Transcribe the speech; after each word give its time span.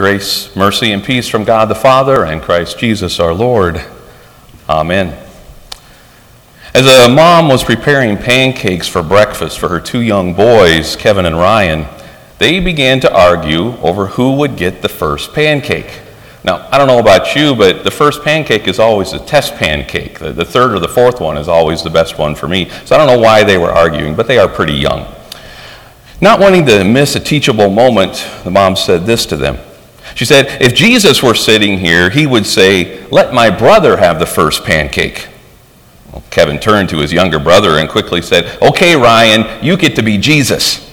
Grace, 0.00 0.56
mercy, 0.56 0.92
and 0.92 1.04
peace 1.04 1.28
from 1.28 1.44
God 1.44 1.66
the 1.66 1.74
Father 1.74 2.24
and 2.24 2.40
Christ 2.40 2.78
Jesus 2.78 3.20
our 3.20 3.34
Lord. 3.34 3.84
Amen. 4.66 5.08
As 6.74 6.86
a 6.86 7.12
mom 7.12 7.48
was 7.48 7.62
preparing 7.62 8.16
pancakes 8.16 8.88
for 8.88 9.02
breakfast 9.02 9.58
for 9.58 9.68
her 9.68 9.78
two 9.78 10.00
young 10.00 10.32
boys, 10.32 10.96
Kevin 10.96 11.26
and 11.26 11.36
Ryan, 11.36 11.84
they 12.38 12.60
began 12.60 12.98
to 13.00 13.14
argue 13.14 13.76
over 13.80 14.06
who 14.06 14.36
would 14.36 14.56
get 14.56 14.80
the 14.80 14.88
first 14.88 15.34
pancake. 15.34 16.00
Now, 16.44 16.66
I 16.72 16.78
don't 16.78 16.86
know 16.86 17.00
about 17.00 17.36
you, 17.36 17.54
but 17.54 17.84
the 17.84 17.90
first 17.90 18.22
pancake 18.22 18.66
is 18.68 18.78
always 18.78 19.12
a 19.12 19.18
test 19.18 19.54
pancake. 19.56 20.18
The, 20.18 20.32
the 20.32 20.46
third 20.46 20.72
or 20.72 20.78
the 20.78 20.88
fourth 20.88 21.20
one 21.20 21.36
is 21.36 21.46
always 21.46 21.82
the 21.82 21.90
best 21.90 22.16
one 22.16 22.34
for 22.34 22.48
me. 22.48 22.70
So 22.86 22.96
I 22.96 22.98
don't 22.98 23.14
know 23.14 23.22
why 23.22 23.44
they 23.44 23.58
were 23.58 23.70
arguing, 23.70 24.16
but 24.16 24.26
they 24.26 24.38
are 24.38 24.48
pretty 24.48 24.72
young. 24.72 25.14
Not 26.22 26.40
wanting 26.40 26.64
to 26.64 26.84
miss 26.84 27.16
a 27.16 27.20
teachable 27.20 27.68
moment, 27.68 28.26
the 28.44 28.50
mom 28.50 28.76
said 28.76 29.04
this 29.04 29.26
to 29.26 29.36
them. 29.36 29.58
She 30.14 30.24
said, 30.24 30.60
If 30.60 30.74
Jesus 30.74 31.22
were 31.22 31.34
sitting 31.34 31.78
here, 31.78 32.10
he 32.10 32.26
would 32.26 32.46
say, 32.46 33.06
Let 33.08 33.32
my 33.32 33.50
brother 33.50 33.96
have 33.96 34.18
the 34.18 34.26
first 34.26 34.64
pancake. 34.64 35.28
Well, 36.12 36.22
Kevin 36.30 36.58
turned 36.58 36.88
to 36.90 36.98
his 36.98 37.12
younger 37.12 37.38
brother 37.38 37.78
and 37.78 37.88
quickly 37.88 38.22
said, 38.22 38.60
Okay, 38.62 38.96
Ryan, 38.96 39.64
you 39.64 39.76
get 39.76 39.96
to 39.96 40.02
be 40.02 40.18
Jesus. 40.18 40.86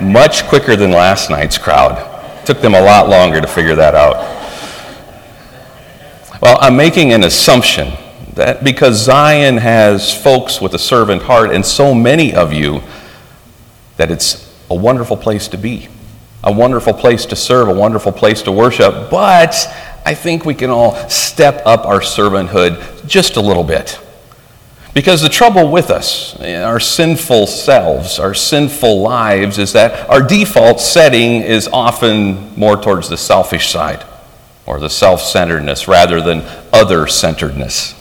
Much 0.00 0.44
quicker 0.48 0.76
than 0.76 0.90
last 0.90 1.30
night's 1.30 1.58
crowd. 1.58 2.08
Took 2.44 2.60
them 2.60 2.74
a 2.74 2.80
lot 2.80 3.08
longer 3.08 3.40
to 3.40 3.46
figure 3.46 3.76
that 3.76 3.94
out. 3.94 4.16
Well, 6.40 6.58
I'm 6.60 6.76
making 6.76 7.12
an 7.12 7.22
assumption 7.22 7.92
that 8.34 8.64
because 8.64 8.96
Zion 8.96 9.58
has 9.58 10.12
folks 10.12 10.60
with 10.60 10.74
a 10.74 10.78
servant 10.78 11.22
heart, 11.22 11.54
and 11.54 11.64
so 11.64 11.94
many 11.94 12.34
of 12.34 12.52
you, 12.52 12.82
that 13.96 14.10
it's 14.10 14.52
a 14.70 14.74
wonderful 14.74 15.16
place 15.16 15.46
to 15.48 15.58
be, 15.58 15.88
a 16.44 16.52
wonderful 16.52 16.92
place 16.92 17.26
to 17.26 17.36
serve, 17.36 17.68
a 17.68 17.74
wonderful 17.74 18.12
place 18.12 18.42
to 18.42 18.52
worship. 18.52 19.10
But 19.10 19.54
I 20.04 20.14
think 20.14 20.44
we 20.44 20.54
can 20.54 20.70
all 20.70 20.96
step 21.08 21.62
up 21.64 21.86
our 21.86 22.00
servanthood 22.00 23.06
just 23.06 23.36
a 23.36 23.40
little 23.40 23.64
bit. 23.64 23.98
Because 24.94 25.22
the 25.22 25.28
trouble 25.28 25.70
with 25.70 25.90
us, 25.90 26.38
our 26.40 26.78
sinful 26.78 27.46
selves, 27.46 28.18
our 28.18 28.34
sinful 28.34 29.00
lives, 29.00 29.58
is 29.58 29.72
that 29.72 30.08
our 30.10 30.20
default 30.20 30.80
setting 30.80 31.40
is 31.40 31.66
often 31.72 32.54
more 32.58 32.76
towards 32.76 33.08
the 33.08 33.16
selfish 33.16 33.70
side 33.70 34.04
or 34.66 34.78
the 34.78 34.90
self 34.90 35.22
centeredness 35.22 35.88
rather 35.88 36.20
than 36.20 36.42
other 36.72 37.06
centeredness. 37.06 37.94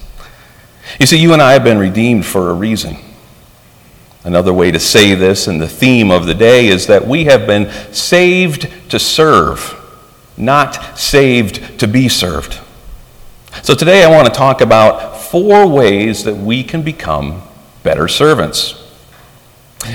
You 1.00 1.06
see, 1.06 1.18
you 1.18 1.32
and 1.32 1.42
I 1.42 1.54
have 1.54 1.64
been 1.64 1.78
redeemed 1.78 2.26
for 2.26 2.50
a 2.50 2.54
reason. 2.54 2.98
Another 4.24 4.54
way 4.54 4.70
to 4.72 4.80
say 4.80 5.16
this, 5.16 5.48
and 5.48 5.60
the 5.60 5.68
theme 5.68 6.12
of 6.12 6.26
the 6.26 6.36
day, 6.36 6.68
is 6.68 6.88
that 6.88 7.08
we 7.08 7.26
have 7.26 7.48
been 7.48 7.72
saved 7.92 8.72
to 8.90 9.00
serve, 9.00 9.76
not 10.38 10.98
saved 10.98 11.80
to 11.80 11.88
be 11.88 12.08
served. 12.08 12.60
So 13.64 13.74
today 13.74 14.04
I 14.04 14.10
want 14.10 14.28
to 14.28 14.34
talk 14.34 14.62
about 14.62 15.18
four 15.18 15.68
ways 15.68 16.24
that 16.24 16.36
we 16.36 16.64
can 16.64 16.84
become 16.84 17.42
better 17.84 18.08
servants. 18.08 18.78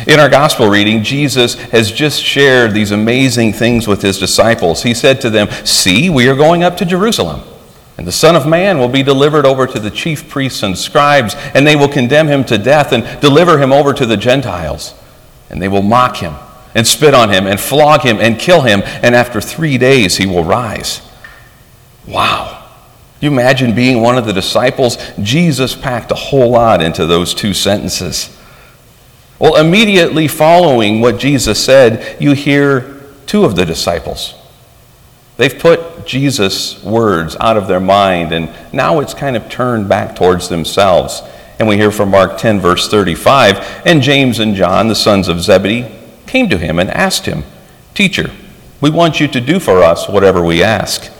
In 0.09 0.19
our 0.19 0.29
gospel 0.29 0.69
reading, 0.69 1.05
Jesus 1.05 1.55
has 1.55 1.93
just 1.93 2.21
shared 2.21 2.75
these 2.75 2.91
amazing 2.91 3.53
things 3.53 3.87
with 3.87 4.03
his 4.03 4.19
disciples. 4.19 4.83
He 4.83 4.95
said 4.95 5.21
to 5.21 5.31
them, 5.31 5.49
See, 5.65 6.11
we 6.11 6.29
are 6.29 6.35
going 6.35 6.65
up 6.65 6.77
to 6.79 6.85
Jerusalem, 6.85 7.43
and 7.97 8.07
the 8.07 8.13
Son 8.13 8.37
of 8.37 8.47
Man 8.47 8.79
will 8.79 8.89
be 8.89 9.03
delivered 9.03 9.47
over 9.47 9.67
to 9.67 9.79
the 9.79 9.91
chief 9.91 10.29
priests 10.29 10.63
and 10.63 10.77
scribes, 10.77 11.35
and 11.55 11.67
they 11.67 11.77
will 11.77 11.89
condemn 11.89 12.29
him 12.29 12.45
to 12.45 12.59
death 12.59 12.93
and 12.93 13.21
deliver 13.21 13.59
him 13.59 13.73
over 13.73 13.93
to 13.95 14.07
the 14.07 14.17
Gentiles. 14.17 14.95
And 15.49 15.63
they 15.63 15.69
will 15.69 15.83
mock 15.83 16.17
him, 16.17 16.35
and 16.75 16.87
spit 16.87 17.15
on 17.15 17.31
him, 17.31 17.47
and 17.47 17.59
flog 17.59 18.03
him, 18.03 18.19
and 18.19 18.39
kill 18.39 18.63
him, 18.63 18.83
and 18.85 19.15
after 19.15 19.41
three 19.41 19.79
days 19.79 20.17
he 20.17 20.27
will 20.27 20.45
rise. 20.45 21.01
Wow 22.07 22.57
you 23.21 23.31
imagine 23.31 23.75
being 23.75 24.03
one 24.03 24.19
of 24.19 24.27
the 24.27 24.33
disciples? 24.33 24.99
Jesus 25.21 25.75
packed 25.75 26.13
a 26.13 26.17
whole 26.17 26.51
lot 26.51 26.83
into 26.83 27.07
those 27.07 27.35
two 27.35 27.55
sentences. 27.55 28.35
Well, 29.39 29.57
immediately 29.57 30.29
following 30.29 31.01
what 31.01 31.19
Jesus 31.19 31.63
said, 31.63 32.21
you 32.21 32.33
hear 32.33 33.05
two 33.27 33.45
of 33.45 33.57
the 33.57 33.65
disciples. 33.65 34.35
They've 35.37 35.59
put 35.59 35.81
Jesus' 36.07 36.83
words 36.83 37.37
out 37.41 37.57
of 37.57 37.69
their 37.69 37.81
mind, 37.81 38.33
and 38.33 38.51
now 38.73 39.01
it's 39.01 39.15
kind 39.15 39.37
of 39.37 39.49
turned 39.49 39.89
back 39.89 40.17
towards 40.17 40.49
themselves. 40.49 41.23
And 41.59 41.67
we 41.67 41.77
hear 41.77 41.91
from 41.91 42.11
Mark 42.11 42.39
10, 42.39 42.61
verse 42.61 42.89
35 42.89 43.83
And 43.87 44.03
James 44.03 44.39
and 44.39 44.55
John, 44.55 44.89
the 44.89 44.95
sons 44.95 45.29
of 45.29 45.41
Zebedee, 45.41 45.91
came 46.27 46.49
to 46.49 46.59
him 46.59 46.79
and 46.79 46.91
asked 46.91 47.27
him, 47.27 47.45
Teacher, 47.95 48.31
we 48.81 48.91
want 48.91 49.21
you 49.21 49.29
to 49.29 49.41
do 49.41 49.59
for 49.59 49.83
us 49.83 50.09
whatever 50.09 50.45
we 50.45 50.63
ask. 50.63 51.11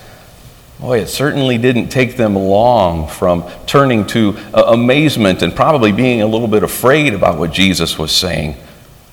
Boy, 0.79 1.01
it 1.01 1.09
certainly 1.09 1.57
didn't 1.57 1.89
take 1.89 2.19
them 2.19 2.37
long 2.37 3.09
from 3.09 3.51
turning 3.65 4.07
to 4.09 4.37
uh, 4.53 4.65
amazement 4.69 5.41
and 5.41 5.57
probably 5.57 5.91
being 5.91 6.21
a 6.21 6.27
little 6.27 6.49
bit 6.49 6.63
afraid 6.63 7.15
about 7.15 7.39
what 7.39 7.51
Jesus 7.51 7.99
was 7.99 8.13
saying 8.13 8.57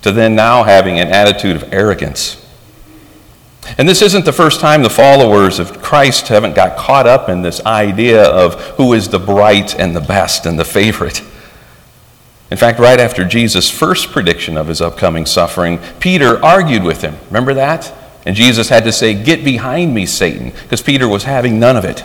to 0.02 0.12
then 0.12 0.36
now 0.36 0.64
having 0.64 1.00
an 1.00 1.08
attitude 1.08 1.56
of 1.56 1.74
arrogance. 1.74 2.43
And 3.78 3.88
this 3.88 4.02
isn't 4.02 4.26
the 4.26 4.34
first 4.34 4.60
time 4.60 4.84
the 4.84 4.90
followers 4.90 5.58
of 5.60 5.82
Christ 5.82 6.28
haven't 6.28 6.56
got 6.56 6.78
caught 6.78 7.08
up 7.08 7.30
in 7.30 7.42
this 7.42 7.66
idea 7.66 8.24
of 8.24 8.60
who 8.76 8.94
is 8.94 9.10
the 9.10 9.20
bright 9.20 9.80
and 9.80 9.96
the 9.96 10.02
best 10.02 10.46
and 10.46 10.60
the 10.60 10.66
favorite. 10.66 11.22
In 12.52 12.58
fact, 12.58 12.78
right 12.78 13.00
after 13.00 13.26
Jesus' 13.26 13.70
first 13.70 14.12
prediction 14.12 14.58
of 14.58 14.68
his 14.68 14.82
upcoming 14.82 15.26
suffering, 15.26 15.80
Peter 16.00 16.44
argued 16.44 16.84
with 16.84 17.02
him. 17.02 17.18
Remember 17.28 17.54
that? 17.56 17.92
And 18.26 18.36
Jesus 18.36 18.70
had 18.70 18.84
to 18.84 18.92
say, 18.92 19.14
Get 19.14 19.44
behind 19.44 19.94
me, 19.94 20.06
Satan, 20.06 20.52
because 20.52 20.82
Peter 20.82 21.08
was 21.08 21.24
having 21.24 21.60
none 21.60 21.76
of 21.76 21.86
it. 21.86 22.04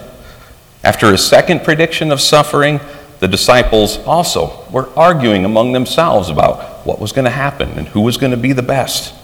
After 0.82 1.10
his 1.10 1.26
second 1.26 1.64
prediction 1.64 2.10
of 2.10 2.20
suffering, 2.20 2.80
the 3.20 3.28
disciples 3.28 3.98
also 4.06 4.64
were 4.70 4.88
arguing 4.96 5.44
among 5.44 5.72
themselves 5.72 6.30
about 6.30 6.86
what 6.86 7.00
was 7.00 7.12
going 7.12 7.24
to 7.24 7.30
happen 7.30 7.70
and 7.70 7.88
who 7.88 8.00
was 8.00 8.16
going 8.16 8.30
to 8.30 8.36
be 8.36 8.52
the 8.52 8.62
best. 8.62 9.14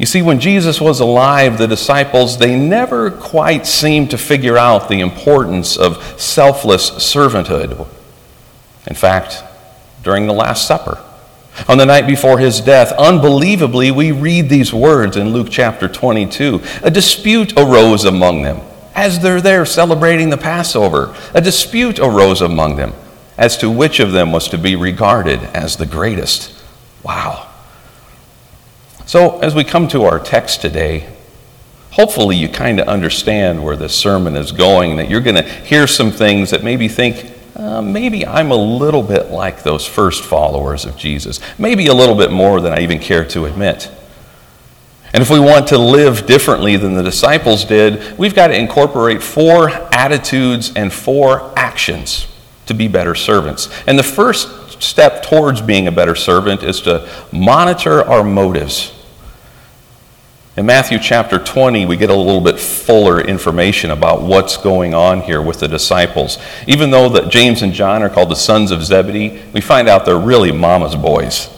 You 0.00 0.06
see, 0.06 0.22
when 0.22 0.40
Jesus 0.40 0.80
was 0.80 1.00
alive, 1.00 1.58
the 1.58 1.68
disciples, 1.68 2.38
they 2.38 2.56
never 2.56 3.10
quite 3.10 3.66
seemed 3.66 4.08
to 4.12 4.16
figure 4.16 4.56
out 4.56 4.88
the 4.88 5.00
importance 5.00 5.76
of 5.76 6.18
selfless 6.18 6.88
servanthood. 6.92 7.86
In 8.86 8.96
fact, 8.96 9.44
during 10.02 10.26
the 10.26 10.32
Last 10.32 10.66
Supper, 10.66 11.04
on 11.68 11.76
the 11.76 11.84
night 11.84 12.06
before 12.06 12.38
his 12.38 12.62
death, 12.62 12.92
unbelievably, 12.92 13.90
we 13.90 14.10
read 14.10 14.48
these 14.48 14.72
words 14.72 15.18
in 15.18 15.34
Luke 15.34 15.48
chapter 15.50 15.86
22. 15.86 16.62
A 16.82 16.90
dispute 16.90 17.52
arose 17.58 18.06
among 18.06 18.40
them 18.40 18.62
as 18.94 19.20
they're 19.20 19.42
there 19.42 19.66
celebrating 19.66 20.30
the 20.30 20.38
Passover. 20.38 21.14
A 21.34 21.42
dispute 21.42 21.98
arose 21.98 22.40
among 22.40 22.76
them 22.76 22.94
as 23.36 23.58
to 23.58 23.70
which 23.70 24.00
of 24.00 24.12
them 24.12 24.32
was 24.32 24.48
to 24.48 24.56
be 24.56 24.76
regarded 24.76 25.42
as 25.52 25.76
the 25.76 25.84
greatest. 25.84 26.58
Wow. 27.02 27.49
So, 29.10 29.40
as 29.40 29.56
we 29.56 29.64
come 29.64 29.88
to 29.88 30.04
our 30.04 30.20
text 30.20 30.60
today, 30.60 31.12
hopefully 31.90 32.36
you 32.36 32.48
kind 32.48 32.78
of 32.78 32.86
understand 32.86 33.60
where 33.60 33.74
this 33.74 33.92
sermon 33.92 34.36
is 34.36 34.52
going, 34.52 34.98
that 34.98 35.10
you're 35.10 35.20
going 35.20 35.34
to 35.34 35.42
hear 35.42 35.88
some 35.88 36.12
things 36.12 36.50
that 36.50 36.62
maybe 36.62 36.86
think, 36.86 37.28
uh, 37.56 37.82
maybe 37.82 38.24
I'm 38.24 38.52
a 38.52 38.56
little 38.56 39.02
bit 39.02 39.32
like 39.32 39.64
those 39.64 39.84
first 39.84 40.22
followers 40.22 40.84
of 40.84 40.96
Jesus, 40.96 41.40
maybe 41.58 41.88
a 41.88 41.92
little 41.92 42.14
bit 42.14 42.30
more 42.30 42.60
than 42.60 42.72
I 42.72 42.82
even 42.82 43.00
care 43.00 43.24
to 43.30 43.46
admit. 43.46 43.90
And 45.12 45.24
if 45.24 45.28
we 45.28 45.40
want 45.40 45.66
to 45.70 45.78
live 45.78 46.24
differently 46.26 46.76
than 46.76 46.94
the 46.94 47.02
disciples 47.02 47.64
did, 47.64 48.16
we've 48.16 48.36
got 48.36 48.46
to 48.46 48.56
incorporate 48.56 49.24
four 49.24 49.70
attitudes 49.92 50.72
and 50.76 50.92
four 50.92 51.52
actions 51.58 52.28
to 52.66 52.74
be 52.74 52.86
better 52.86 53.16
servants. 53.16 53.70
And 53.88 53.98
the 53.98 54.04
first 54.04 54.80
step 54.80 55.24
towards 55.24 55.60
being 55.60 55.88
a 55.88 55.92
better 55.92 56.14
servant 56.14 56.62
is 56.62 56.80
to 56.82 57.08
monitor 57.32 58.04
our 58.04 58.22
motives. 58.22 58.92
In 60.56 60.66
Matthew 60.66 60.98
chapter 60.98 61.38
20, 61.38 61.86
we 61.86 61.96
get 61.96 62.10
a 62.10 62.14
little 62.14 62.40
bit 62.40 62.58
fuller 62.58 63.20
information 63.20 63.92
about 63.92 64.22
what's 64.22 64.56
going 64.56 64.94
on 64.94 65.20
here 65.20 65.40
with 65.40 65.60
the 65.60 65.68
disciples. 65.68 66.38
Even 66.66 66.90
though 66.90 67.08
that 67.10 67.30
James 67.30 67.62
and 67.62 67.72
John 67.72 68.02
are 68.02 68.10
called 68.10 68.32
the 68.32 68.34
sons 68.34 68.72
of 68.72 68.82
Zebedee, 68.82 69.40
we 69.54 69.60
find 69.60 69.88
out 69.88 70.04
they're 70.04 70.18
really 70.18 70.50
mama's 70.50 70.96
boys. 70.96 71.48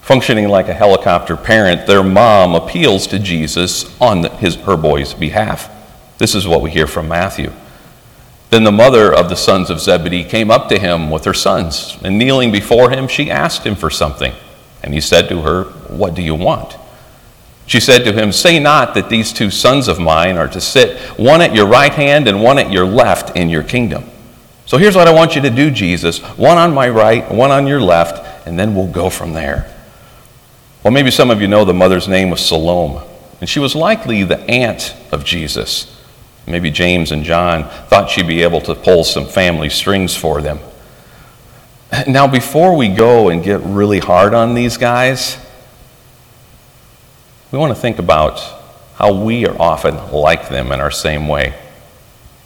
Functioning 0.00 0.48
like 0.48 0.68
a 0.68 0.74
helicopter 0.74 1.36
parent, 1.36 1.88
their 1.88 2.04
mom 2.04 2.54
appeals 2.54 3.08
to 3.08 3.18
Jesus 3.18 4.00
on 4.00 4.22
his, 4.36 4.54
her 4.54 4.76
boy's 4.76 5.12
behalf. 5.12 5.68
This 6.18 6.36
is 6.36 6.46
what 6.46 6.62
we 6.62 6.70
hear 6.70 6.86
from 6.86 7.08
Matthew. 7.08 7.50
Then 8.50 8.62
the 8.62 8.72
mother 8.72 9.12
of 9.12 9.28
the 9.28 9.34
sons 9.34 9.70
of 9.70 9.80
Zebedee 9.80 10.22
came 10.22 10.52
up 10.52 10.68
to 10.68 10.78
him 10.78 11.10
with 11.10 11.24
her 11.24 11.34
sons, 11.34 11.98
and 12.04 12.16
kneeling 12.16 12.52
before 12.52 12.90
him, 12.90 13.08
she 13.08 13.28
asked 13.28 13.66
him 13.66 13.74
for 13.74 13.90
something. 13.90 14.34
And 14.84 14.94
he 14.94 15.00
said 15.00 15.28
to 15.30 15.42
her, 15.42 15.64
What 15.88 16.14
do 16.14 16.22
you 16.22 16.36
want? 16.36 16.76
She 17.68 17.80
said 17.80 18.02
to 18.04 18.12
him, 18.14 18.32
Say 18.32 18.58
not 18.58 18.94
that 18.94 19.10
these 19.10 19.30
two 19.30 19.50
sons 19.50 19.88
of 19.88 20.00
mine 20.00 20.38
are 20.38 20.48
to 20.48 20.60
sit, 20.60 20.98
one 21.18 21.42
at 21.42 21.54
your 21.54 21.66
right 21.66 21.92
hand 21.92 22.26
and 22.26 22.42
one 22.42 22.58
at 22.58 22.72
your 22.72 22.86
left, 22.86 23.36
in 23.36 23.50
your 23.50 23.62
kingdom. 23.62 24.04
So 24.64 24.78
here's 24.78 24.96
what 24.96 25.06
I 25.06 25.12
want 25.12 25.36
you 25.36 25.42
to 25.42 25.50
do, 25.50 25.70
Jesus 25.70 26.18
one 26.38 26.56
on 26.56 26.72
my 26.72 26.88
right, 26.88 27.30
one 27.30 27.50
on 27.50 27.66
your 27.66 27.80
left, 27.80 28.46
and 28.46 28.58
then 28.58 28.74
we'll 28.74 28.90
go 28.90 29.10
from 29.10 29.34
there. 29.34 29.70
Well, 30.82 30.92
maybe 30.92 31.10
some 31.10 31.30
of 31.30 31.42
you 31.42 31.46
know 31.48 31.66
the 31.66 31.74
mother's 31.74 32.08
name 32.08 32.30
was 32.30 32.40
Salome. 32.40 33.06
And 33.40 33.48
she 33.48 33.60
was 33.60 33.76
likely 33.76 34.24
the 34.24 34.40
aunt 34.50 34.96
of 35.12 35.22
Jesus. 35.24 35.94
Maybe 36.46 36.70
James 36.70 37.12
and 37.12 37.22
John 37.22 37.64
thought 37.88 38.08
she'd 38.08 38.26
be 38.26 38.42
able 38.42 38.62
to 38.62 38.74
pull 38.74 39.04
some 39.04 39.26
family 39.26 39.68
strings 39.68 40.16
for 40.16 40.40
them. 40.40 40.58
Now, 42.06 42.26
before 42.26 42.74
we 42.74 42.88
go 42.88 43.28
and 43.28 43.44
get 43.44 43.60
really 43.60 43.98
hard 43.98 44.32
on 44.32 44.54
these 44.54 44.78
guys, 44.78 45.36
we 47.50 47.58
want 47.58 47.74
to 47.74 47.80
think 47.80 47.98
about 47.98 48.38
how 48.96 49.12
we 49.12 49.46
are 49.46 49.60
often 49.60 50.12
like 50.12 50.48
them 50.48 50.72
in 50.72 50.80
our 50.80 50.90
same 50.90 51.28
way. 51.28 51.54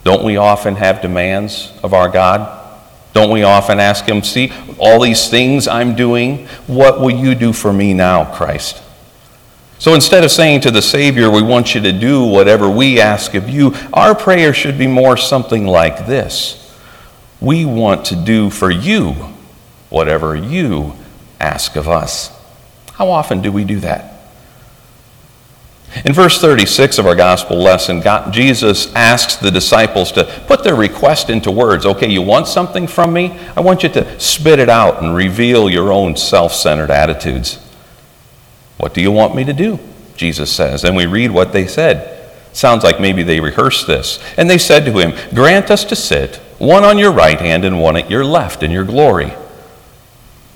Don't 0.03 0.23
we 0.23 0.37
often 0.37 0.75
have 0.75 1.01
demands 1.01 1.71
of 1.83 1.93
our 1.93 2.09
God? 2.09 2.59
Don't 3.13 3.31
we 3.31 3.43
often 3.43 3.79
ask 3.79 4.05
Him, 4.05 4.23
See, 4.23 4.51
all 4.77 5.01
these 5.01 5.29
things 5.29 5.67
I'm 5.67 5.95
doing, 5.95 6.47
what 6.67 6.99
will 6.99 7.11
you 7.11 7.35
do 7.35 7.53
for 7.53 7.71
me 7.71 7.93
now, 7.93 8.33
Christ? 8.33 8.81
So 9.77 9.93
instead 9.93 10.23
of 10.23 10.31
saying 10.31 10.61
to 10.61 10.71
the 10.71 10.81
Savior, 10.81 11.29
We 11.29 11.41
want 11.41 11.75
you 11.75 11.81
to 11.81 11.91
do 11.91 12.23
whatever 12.25 12.69
we 12.69 12.99
ask 12.99 13.33
of 13.33 13.49
you, 13.49 13.73
our 13.91 14.15
prayer 14.15 14.53
should 14.53 14.77
be 14.77 14.87
more 14.87 15.17
something 15.17 15.67
like 15.67 16.05
this 16.07 16.59
We 17.41 17.65
want 17.65 18.05
to 18.05 18.15
do 18.15 18.49
for 18.49 18.71
you 18.71 19.11
whatever 19.89 20.35
you 20.35 20.93
ask 21.39 21.75
of 21.75 21.87
us. 21.87 22.31
How 22.93 23.09
often 23.09 23.41
do 23.41 23.51
we 23.51 23.63
do 23.63 23.79
that? 23.81 24.12
In 26.05 26.13
verse 26.13 26.41
36 26.41 26.97
of 26.97 27.05
our 27.05 27.15
gospel 27.15 27.57
lesson, 27.57 27.99
God, 27.99 28.33
Jesus 28.33 28.93
asks 28.95 29.35
the 29.35 29.51
disciples 29.51 30.11
to 30.13 30.23
put 30.47 30.63
their 30.63 30.75
request 30.75 31.29
into 31.29 31.51
words. 31.51 31.85
Okay, 31.85 32.09
you 32.09 32.21
want 32.21 32.47
something 32.47 32.87
from 32.87 33.13
me? 33.13 33.37
I 33.55 33.61
want 33.61 33.83
you 33.83 33.89
to 33.89 34.19
spit 34.19 34.59
it 34.59 34.69
out 34.69 35.03
and 35.03 35.15
reveal 35.15 35.69
your 35.69 35.91
own 35.91 36.15
self 36.15 36.53
centered 36.53 36.89
attitudes. 36.89 37.59
What 38.77 38.93
do 38.93 39.01
you 39.01 39.11
want 39.11 39.35
me 39.35 39.43
to 39.45 39.53
do? 39.53 39.79
Jesus 40.15 40.51
says. 40.51 40.83
And 40.83 40.95
we 40.95 41.05
read 41.05 41.31
what 41.31 41.53
they 41.53 41.67
said. 41.67 42.31
Sounds 42.53 42.83
like 42.83 42.99
maybe 42.99 43.23
they 43.23 43.39
rehearsed 43.39 43.87
this. 43.87 44.19
And 44.37 44.49
they 44.49 44.57
said 44.57 44.85
to 44.85 44.97
him, 44.97 45.13
Grant 45.33 45.71
us 45.71 45.83
to 45.85 45.95
sit, 45.95 46.37
one 46.57 46.83
on 46.83 46.97
your 46.97 47.11
right 47.11 47.39
hand 47.39 47.65
and 47.65 47.79
one 47.79 47.97
at 47.97 48.09
your 48.09 48.25
left 48.25 48.63
in 48.63 48.71
your 48.71 48.83
glory. 48.83 49.33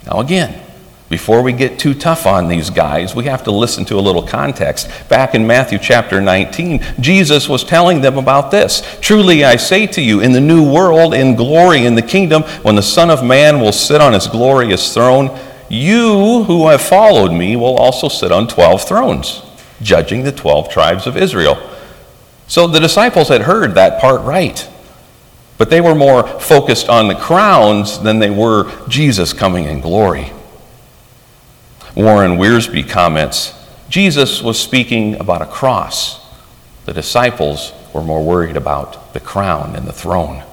Now, 0.05 0.19
again, 0.19 0.61
before 1.09 1.41
we 1.41 1.53
get 1.53 1.79
too 1.79 1.93
tough 1.93 2.25
on 2.25 2.49
these 2.49 2.69
guys, 2.69 3.15
we 3.15 3.23
have 3.25 3.43
to 3.45 3.51
listen 3.51 3.85
to 3.85 3.95
a 3.95 4.01
little 4.01 4.21
context. 4.21 4.89
Back 5.07 5.35
in 5.35 5.47
Matthew 5.47 5.79
chapter 5.79 6.19
19, 6.19 6.83
Jesus 6.99 7.47
was 7.47 7.63
telling 7.63 8.01
them 8.01 8.17
about 8.17 8.51
this. 8.51 8.83
Truly 8.99 9.45
I 9.45 9.55
say 9.55 9.87
to 9.87 10.01
you, 10.01 10.19
in 10.19 10.33
the 10.33 10.41
new 10.41 10.69
world, 10.69 11.13
in 11.13 11.35
glory, 11.35 11.85
in 11.85 11.95
the 11.95 12.01
kingdom, 12.01 12.43
when 12.61 12.75
the 12.75 12.81
Son 12.81 13.09
of 13.09 13.23
Man 13.23 13.61
will 13.61 13.71
sit 13.71 14.01
on 14.01 14.11
his 14.11 14.27
glorious 14.27 14.93
throne, 14.93 15.37
you 15.69 16.43
who 16.43 16.67
have 16.67 16.81
followed 16.81 17.31
me 17.31 17.55
will 17.55 17.77
also 17.77 18.09
sit 18.09 18.33
on 18.33 18.47
12 18.47 18.85
thrones, 18.85 19.41
judging 19.81 20.23
the 20.23 20.31
12 20.33 20.69
tribes 20.69 21.07
of 21.07 21.15
Israel. 21.15 21.57
So 22.47 22.67
the 22.67 22.79
disciples 22.79 23.29
had 23.29 23.41
heard 23.41 23.75
that 23.75 24.01
part 24.01 24.21
right. 24.21 24.67
But 25.57 25.69
they 25.69 25.81
were 25.81 25.95
more 25.95 26.27
focused 26.39 26.89
on 26.89 27.07
the 27.07 27.15
crowns 27.15 27.99
than 27.99 28.19
they 28.19 28.29
were 28.29 28.71
Jesus 28.87 29.31
coming 29.31 29.65
in 29.65 29.79
glory. 29.79 30.31
Warren 31.97 32.37
Wiersbe 32.37 32.87
comments 32.87 33.55
Jesus 33.89 34.43
was 34.43 34.59
speaking 34.59 35.15
about 35.15 35.41
a 35.41 35.47
cross. 35.47 36.23
The 36.85 36.93
disciples 36.93 37.73
were 37.91 38.03
more 38.03 38.23
worried 38.23 38.55
about 38.55 39.15
the 39.15 39.19
crown 39.19 39.75
and 39.75 39.87
the 39.87 39.93
throne. 39.93 40.43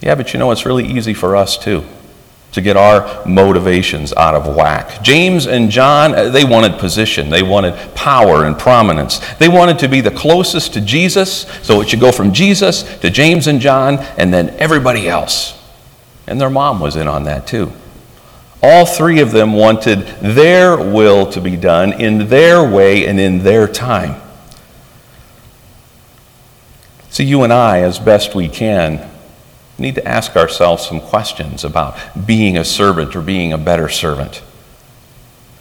Yeah, 0.00 0.14
but 0.14 0.32
you 0.32 0.38
know, 0.38 0.52
it's 0.52 0.64
really 0.64 0.86
easy 0.86 1.14
for 1.14 1.34
us 1.34 1.58
too 1.58 1.84
to 2.52 2.60
get 2.60 2.76
our 2.76 3.26
motivations 3.26 4.12
out 4.12 4.36
of 4.36 4.54
whack. 4.54 5.02
James 5.02 5.46
and 5.46 5.68
John, 5.68 6.14
uh, 6.14 6.28
they 6.28 6.44
wanted 6.44 6.78
position, 6.78 7.28
they 7.28 7.42
wanted 7.42 7.74
power 7.96 8.44
and 8.44 8.56
prominence. 8.56 9.18
They 9.38 9.48
wanted 9.48 9.80
to 9.80 9.88
be 9.88 10.00
the 10.00 10.12
closest 10.12 10.74
to 10.74 10.80
Jesus, 10.80 11.48
so 11.64 11.80
it 11.80 11.88
should 11.88 11.98
go 11.98 12.12
from 12.12 12.32
Jesus 12.32 12.84
to 13.00 13.10
James 13.10 13.48
and 13.48 13.60
John 13.60 13.98
and 14.16 14.32
then 14.32 14.50
everybody 14.60 15.08
else. 15.08 15.60
And 16.28 16.40
their 16.40 16.50
mom 16.50 16.78
was 16.78 16.94
in 16.94 17.08
on 17.08 17.24
that 17.24 17.48
too. 17.48 17.72
All 18.66 18.86
three 18.86 19.20
of 19.20 19.30
them 19.30 19.52
wanted 19.52 20.06
their 20.22 20.78
will 20.78 21.30
to 21.32 21.40
be 21.42 21.54
done 21.54 21.92
in 22.00 22.28
their 22.28 22.66
way 22.66 23.06
and 23.06 23.20
in 23.20 23.42
their 23.42 23.68
time. 23.68 24.22
So, 27.10 27.22
you 27.22 27.42
and 27.42 27.52
I, 27.52 27.82
as 27.82 27.98
best 27.98 28.34
we 28.34 28.48
can, 28.48 29.06
need 29.76 29.96
to 29.96 30.08
ask 30.08 30.34
ourselves 30.34 30.86
some 30.86 30.98
questions 30.98 31.62
about 31.62 31.98
being 32.26 32.56
a 32.56 32.64
servant 32.64 33.14
or 33.14 33.20
being 33.20 33.52
a 33.52 33.58
better 33.58 33.90
servant. 33.90 34.42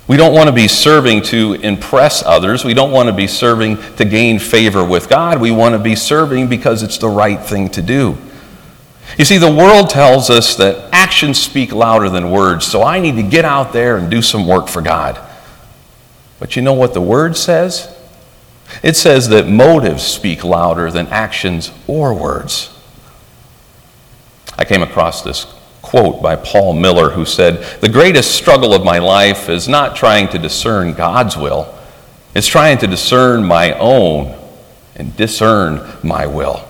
We 0.08 0.16
don't 0.16 0.34
want 0.34 0.48
to 0.48 0.56
be 0.56 0.70
serving 0.70 1.24
to 1.24 1.56
impress 1.56 2.24
others. 2.24 2.64
We 2.64 2.74
don't 2.74 2.92
want 2.92 3.10
to 3.10 3.14
be 3.14 3.28
serving 3.28 3.80
to 3.98 4.06
gain 4.06 4.40
favor 4.40 4.82
with 4.86 5.10
God. 5.10 5.42
We 5.42 5.52
want 5.52 5.74
to 5.74 5.80
be 5.80 5.98
serving 5.98 6.48
because 6.48 6.84
it's 6.84 7.00
the 7.00 7.10
right 7.10 7.42
thing 7.42 7.68
to 7.72 7.82
do. 7.82 8.18
You 9.18 9.26
see, 9.26 9.38
the 9.38 9.52
world 9.52 9.90
tells 9.90 10.30
us 10.30 10.56
that 10.56 10.90
actions 10.92 11.40
speak 11.40 11.72
louder 11.72 12.10
than 12.10 12.32
words, 12.32 12.66
so 12.66 12.84
I 12.84 13.00
need 13.00 13.16
to 13.16 13.24
get 13.24 13.46
out 13.46 13.74
there 13.74 13.98
and 13.98 14.10
do 14.10 14.22
some 14.22 14.48
work 14.48 14.68
for 14.68 14.82
God. 14.82 15.20
But 16.40 16.56
you 16.56 16.62
know 16.62 16.74
what 16.74 16.94
the 16.94 17.02
word 17.02 17.38
says? 17.38 17.96
It 18.82 18.96
says 18.96 19.30
that 19.30 19.48
motives 19.48 20.04
speak 20.04 20.44
louder 20.44 20.90
than 20.90 21.08
actions 21.08 21.72
or 21.88 22.14
words. 22.14 22.76
I 24.58 24.66
came 24.66 24.82
across 24.82 25.22
this 25.22 25.46
quote 25.82 26.22
by 26.22 26.36
Paul 26.36 26.74
Miller 26.74 27.12
who 27.12 27.26
said, 27.26 27.64
The 27.82 27.90
greatest 27.90 28.32
struggle 28.32 28.74
of 28.74 28.84
my 28.84 28.98
life 28.98 29.48
is 29.50 29.68
not 29.68 29.96
trying 29.96 30.28
to 30.30 30.40
discern 30.40 30.94
God's 30.94 31.38
will, 31.38 31.74
it's 32.34 32.48
trying 32.48 32.80
to 32.80 32.88
discern 32.88 33.44
my 33.44 33.78
own 33.78 34.40
and 34.96 35.16
discern 35.16 35.98
my 36.02 36.26
will. 36.26 36.68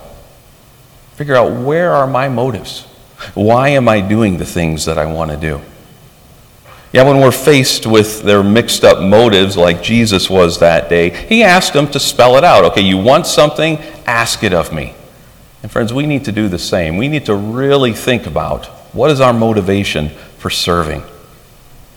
Figure 1.14 1.36
out 1.36 1.52
where 1.62 1.92
are 1.92 2.06
my 2.06 2.28
motives? 2.28 2.82
Why 3.34 3.70
am 3.70 3.88
I 3.88 4.00
doing 4.00 4.36
the 4.36 4.44
things 4.44 4.84
that 4.84 4.98
I 4.98 5.06
want 5.06 5.30
to 5.30 5.36
do? 5.36 5.60
Yeah, 6.92 7.02
when 7.04 7.20
we're 7.20 7.32
faced 7.32 7.86
with 7.86 8.22
their 8.22 8.42
mixed 8.42 8.84
up 8.84 9.00
motives 9.00 9.56
like 9.56 9.82
Jesus 9.82 10.28
was 10.30 10.60
that 10.60 10.88
day, 10.88 11.10
he 11.10 11.42
asked 11.42 11.72
them 11.72 11.88
to 11.88 12.00
spell 12.00 12.36
it 12.36 12.44
out. 12.44 12.64
Okay, 12.66 12.82
you 12.82 12.98
want 12.98 13.26
something? 13.26 13.78
Ask 14.06 14.44
it 14.44 14.52
of 14.52 14.72
me. 14.72 14.94
And 15.62 15.70
friends, 15.70 15.92
we 15.92 16.06
need 16.06 16.24
to 16.26 16.32
do 16.32 16.48
the 16.48 16.58
same. 16.58 16.96
We 16.96 17.08
need 17.08 17.26
to 17.26 17.34
really 17.34 17.92
think 17.92 18.26
about 18.26 18.66
what 18.92 19.10
is 19.10 19.20
our 19.20 19.32
motivation 19.32 20.10
for 20.38 20.50
serving? 20.50 21.02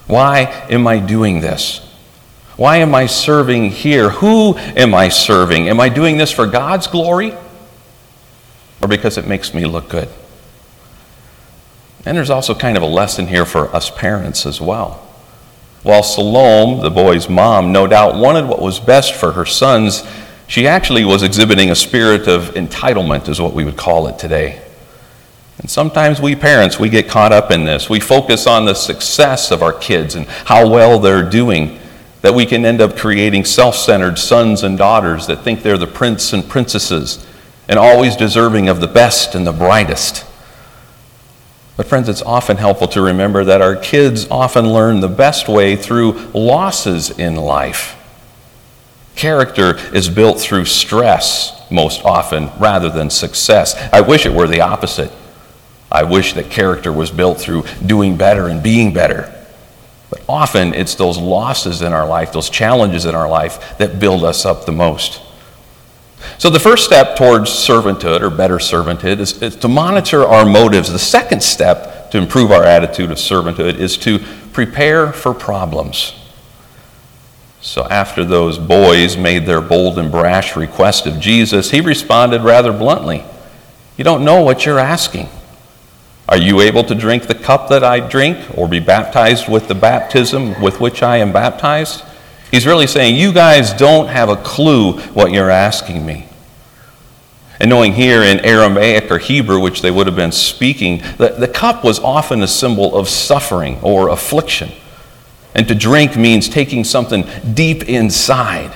Why 0.08 0.66
am 0.70 0.88
I 0.88 1.00
doing 1.00 1.42
this? 1.42 1.80
Why 2.56 2.78
am 2.78 2.96
I 2.96 3.06
serving 3.06 3.70
here? 3.72 4.10
Who 4.10 4.58
am 4.58 4.96
I 4.96 5.10
serving? 5.10 5.70
Am 5.70 5.80
I 5.80 5.89
doing 5.89 6.18
this 6.18 6.32
for 6.32 6.48
God's 6.48 6.88
glory 6.88 7.34
or 8.81 8.88
because 8.88 9.17
it 9.17 9.27
makes 9.27 9.53
me 9.53 9.65
look 9.65 9.89
good. 9.89 10.10
And 12.05 12.15
there's 12.15 12.29
also 12.29 12.55
kind 12.55 12.77
of 12.77 12.84
a 12.84 12.88
lesson 12.88 13.27
here 13.27 13.46
for 13.46 13.75
us 13.75 13.89
parents 13.89 14.46
as 14.46 14.62
well. 14.62 15.03
While 15.84 16.03
Salome, 16.03 16.81
the 16.81 16.89
boy's 16.89 17.29
mom, 17.29 17.72
no 17.72 17.86
doubt 17.86 18.15
wanted 18.15 18.46
what 18.48 18.62
was 18.62 18.79
best 18.79 19.13
for 19.13 19.34
her 19.34 19.46
sons, 19.46 20.03
she 20.48 20.67
actually 20.67 21.03
was 21.03 21.24
exhibiting 21.24 21.69
a 21.69 21.75
spirit 21.75 22.27
of 22.27 22.53
entitlement, 22.53 23.27
is 23.27 23.41
what 23.41 23.53
we 23.53 23.65
would 23.65 23.75
call 23.75 24.07
it 24.07 24.17
today. 24.17 24.62
And 25.60 25.69
sometimes 25.69 26.22
we 26.22 26.36
parents, 26.36 26.79
we 26.79 26.88
get 26.88 27.10
caught 27.10 27.34
up 27.34 27.51
in 27.51 27.65
this. 27.65 27.89
We 27.89 28.00
focus 28.00 28.48
on 28.48 28.63
the 28.63 28.74
success 28.74 29.51
of 29.51 29.62
our 29.62 29.74
kids 29.74 30.15
and 30.15 30.25
how 30.27 30.69
well 30.69 31.00
they're 31.00 31.29
doing, 31.29 31.77
that 32.22 32.34
we 32.34 32.46
can 32.46 32.63
end 32.63 32.79
up 32.79 32.96
creating 32.96 33.43
self 33.43 33.75
centered 33.75 34.17
sons 34.17 34.63
and 34.63 34.77
daughters 34.77 35.27
that 35.27 35.43
think 35.43 35.62
they're 35.62 35.77
the 35.77 35.88
prince 35.88 36.31
and 36.31 36.48
princesses 36.48 37.26
and 37.67 37.77
always 37.77 38.15
deserving 38.15 38.69
of 38.69 38.79
the 38.79 38.88
best 38.88 39.36
and 39.36 39.45
the 39.45 39.51
brightest. 39.51 40.25
But, 41.75 41.86
friends, 41.86 42.09
it's 42.09 42.24
often 42.24 42.57
helpful 42.57 42.88
to 42.89 43.01
remember 43.01 43.43
that 43.43 43.62
our 43.62 43.75
kids 43.75 44.27
often 44.31 44.74
learn 44.74 45.00
the 45.00 45.07
best 45.07 45.47
way 45.47 45.75
through 45.75 46.13
losses 46.33 47.12
in 47.12 47.36
life. 47.36 47.95
Character 49.15 49.77
is 49.93 50.09
built 50.09 50.39
through 50.39 50.65
stress 50.65 51.53
most 51.69 52.03
often 52.03 52.50
rather 52.59 52.89
than 52.89 53.09
success. 53.09 53.75
I 53.93 54.01
wish 54.01 54.25
it 54.25 54.33
were 54.33 54.47
the 54.47 54.62
opposite. 54.62 55.12
I 55.91 56.03
wish 56.03 56.33
that 56.33 56.50
character 56.50 56.91
was 56.91 57.12
built 57.12 57.39
through 57.39 57.63
doing 57.86 58.17
better 58.17 58.47
and 58.47 58.62
being 58.62 58.93
better. 58.93 59.33
But 60.09 60.24
often 60.27 60.74
it's 60.74 60.95
those 60.95 61.17
losses 61.17 61.81
in 61.81 61.93
our 61.93 62.07
life, 62.07 62.31
those 62.31 62.50
challenges 62.50 63.05
in 63.05 63.13
our 63.13 63.29
life 63.29 63.77
that 63.77 64.00
build 64.00 64.24
us 64.24 64.45
up 64.45 64.65
the 64.65 64.71
most. 64.71 65.21
So, 66.39 66.51
the 66.51 66.60
first 66.60 66.86
step 66.86 67.15
towards 67.15 67.50
servanthood 67.50 68.22
or 68.22 68.29
better 68.29 68.58
servanthood 68.58 69.20
is, 69.20 69.41
is, 69.41 69.56
to 69.56 69.67
monitor 69.67 70.24
our 70.24 70.46
motives. 70.46 70.91
The 70.91 71.00
second 71.00 71.41
step 71.41 72.12
to 72.12 72.20
improve 72.20 72.51
our 72.51 72.63
attitude 72.63 73.10
of 73.10 73.17
servanthood 73.17 73.79
is 73.79 73.98
to 73.98 74.20
prepare 74.53 75.12
for 75.12 75.34
problems. 75.34 76.13
So, 77.60 77.86
after 77.86 78.24
those 78.24 78.60
boys 78.60 79.17
made 79.17 79.48
their 79.48 79.62
bold 79.62 79.98
and 79.98 80.12
brash 80.12 80.56
request 80.56 81.08
of 81.08 81.20
Jesus, 81.20 81.72
he 81.72 81.82
responded 81.82 82.44
rather 82.44 82.72
bluntly 82.72 83.24
You 83.98 84.03
don't 84.03 84.24
know 84.24 84.44
what 84.44 84.63
you're 84.63 84.79
asking. 84.79 85.29
Are 86.29 86.38
you 86.38 86.62
able 86.62 86.84
to 86.84 86.94
drink 86.94 87.25
the 87.25 87.36
cup 87.36 87.70
that 87.70 87.84
I 87.84 88.00
drink 88.00 88.38
or 88.56 88.67
be 88.67 88.79
baptized 88.79 89.50
with 89.50 89.67
the 89.67 89.75
baptism 89.75 90.62
with 90.62 90.79
which 90.79 91.01
I 91.01 91.17
am 91.17 91.32
baptized? 91.32 92.03
He's 92.51 92.66
really 92.66 92.88
saying, 92.88 93.16
You 93.16 93.34
guys 93.34 93.74
don't 93.74 94.08
have 94.08 94.30
a 94.30 94.38
clue 94.38 95.00
what 95.13 95.32
you're 95.32 95.50
asking 95.50 96.06
me. 96.06 96.27
And 97.60 97.70
knowing 97.70 97.94
here 97.94 98.22
in 98.22 98.39
Aramaic 98.42 99.10
or 99.10 99.18
Hebrew, 99.18 99.60
which 99.60 99.82
they 99.82 99.89
would 99.89 100.08
have 100.08 100.16
been 100.16 100.32
speaking, 100.32 101.00
the, 101.18 101.36
the 101.38 101.48
cup 101.48 101.84
was 101.84 102.00
often 102.00 102.44
a 102.44 102.48
symbol 102.48 102.96
of 102.96 103.10
suffering 103.10 103.80
or 103.82 104.10
affliction. 104.10 104.72
And 105.56 105.68
to 105.68 105.75
drink 105.75 106.16
means 106.16 106.48
taking 106.48 106.84
something 106.84 107.25
deep 107.54 107.89
inside. 107.89 108.72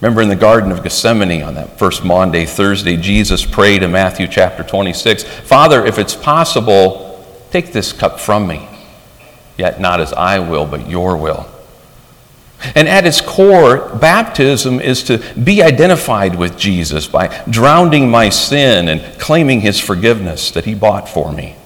Remember 0.00 0.22
in 0.22 0.28
the 0.28 0.36
Garden 0.36 0.72
of 0.72 0.82
Gethsemane 0.82 1.42
on 1.42 1.54
that 1.54 1.78
first 1.78 2.04
Maundy, 2.04 2.46
Thursday, 2.46 2.96
Jesus 2.96 3.44
prayed 3.44 3.82
in 3.82 3.92
Matthew 3.92 4.26
chapter 4.28 4.62
26 4.62 5.22
Father, 5.22 5.84
if 5.84 5.98
it's 5.98 6.14
possible, 6.14 7.24
take 7.50 7.72
this 7.72 7.92
cup 7.92 8.18
from 8.18 8.46
me. 8.46 8.66
Yet 9.58 9.78
not 9.78 10.00
as 10.00 10.12
I 10.14 10.38
will, 10.38 10.66
but 10.66 10.88
your 10.88 11.16
will. 11.16 11.46
And 12.74 12.88
at 12.88 13.06
its 13.06 13.20
core, 13.20 13.88
baptism 13.96 14.80
is 14.80 15.02
to 15.04 15.18
be 15.42 15.62
identified 15.62 16.36
with 16.36 16.56
Jesus 16.56 17.06
by 17.06 17.44
drowning 17.48 18.10
my 18.10 18.28
sin 18.28 18.88
and 18.88 19.18
claiming 19.18 19.60
his 19.60 19.80
forgiveness 19.80 20.50
that 20.52 20.64
he 20.64 20.74
bought 20.74 21.08
for 21.08 21.32
me. 21.32 21.56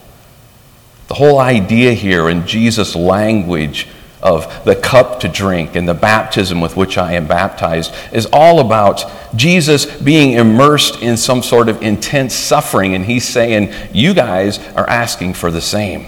The 1.09 1.15
whole 1.15 1.39
idea 1.39 1.93
here 1.93 2.29
in 2.29 2.47
Jesus' 2.47 2.95
language 2.95 3.89
of 4.21 4.65
the 4.65 4.75
cup 4.75 5.21
to 5.21 5.29
drink 5.29 5.77
and 5.77 5.89
the 5.89 5.95
baptism 5.95 6.61
with 6.61 6.77
which 6.77 6.99
I 6.99 7.13
am 7.13 7.27
baptized 7.27 7.95
is 8.13 8.27
all 8.33 8.61
about 8.61 9.05
Jesus 9.37 9.87
being 9.87 10.33
immersed 10.33 11.01
in 11.03 11.17
some 11.17 11.43
sort 11.43 11.69
of 11.69 11.83
intense 11.83 12.35
suffering, 12.35 12.95
and 12.95 13.05
he's 13.05 13.27
saying, 13.27 13.73
You 13.93 14.15
guys 14.15 14.59
are 14.75 14.89
asking 14.89 15.35
for 15.35 15.51
the 15.51 15.61
same. 15.61 16.07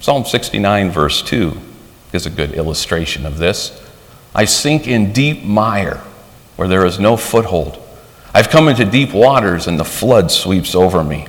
Psalm 0.00 0.24
69, 0.24 0.90
verse 0.90 1.22
2 1.22 1.60
is 2.12 2.26
a 2.26 2.30
good 2.30 2.52
illustration 2.52 3.26
of 3.26 3.38
this. 3.38 3.82
I 4.34 4.44
sink 4.44 4.86
in 4.86 5.12
deep 5.12 5.44
mire 5.44 6.02
where 6.56 6.68
there 6.68 6.86
is 6.86 6.98
no 6.98 7.16
foothold. 7.16 7.82
I've 8.34 8.50
come 8.50 8.68
into 8.68 8.84
deep 8.84 9.14
waters 9.14 9.66
and 9.66 9.80
the 9.80 9.84
flood 9.84 10.30
sweeps 10.30 10.74
over 10.74 11.02
me. 11.02 11.26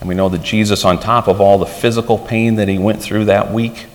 And 0.00 0.08
we 0.08 0.16
know 0.16 0.28
that 0.30 0.42
Jesus, 0.42 0.84
on 0.84 0.98
top 0.98 1.28
of 1.28 1.40
all 1.40 1.58
the 1.58 1.66
physical 1.66 2.18
pain 2.18 2.56
that 2.56 2.66
he 2.66 2.76
went 2.76 3.00
through 3.00 3.26
that 3.26 3.52
week, 3.52 3.86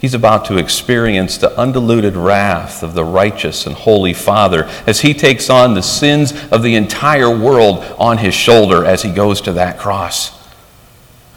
he's 0.00 0.14
about 0.14 0.44
to 0.44 0.58
experience 0.58 1.38
the 1.38 1.58
undiluted 1.58 2.16
wrath 2.16 2.84
of 2.84 2.94
the 2.94 3.04
righteous 3.04 3.66
and 3.66 3.74
holy 3.74 4.14
Father 4.14 4.64
as 4.86 5.00
he 5.00 5.12
takes 5.12 5.50
on 5.50 5.74
the 5.74 5.82
sins 5.82 6.32
of 6.52 6.62
the 6.62 6.76
entire 6.76 7.36
world 7.36 7.78
on 7.98 8.18
his 8.18 8.34
shoulder 8.34 8.84
as 8.84 9.02
he 9.02 9.10
goes 9.10 9.40
to 9.40 9.52
that 9.54 9.78
cross. 9.78 10.41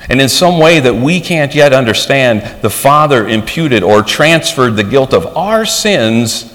And 0.10 0.22
in 0.22 0.30
some 0.30 0.60
way 0.60 0.80
that 0.80 0.94
we 0.94 1.20
can't 1.20 1.56
yet 1.56 1.74
understand, 1.74 2.62
the 2.62 2.70
Father 2.70 3.28
imputed 3.28 3.84
or 3.84 4.04
transferred 4.04 4.76
the 4.76 4.84
guilt 4.84 5.14
of 5.14 5.26
our 5.36 5.66
sins 5.66 6.54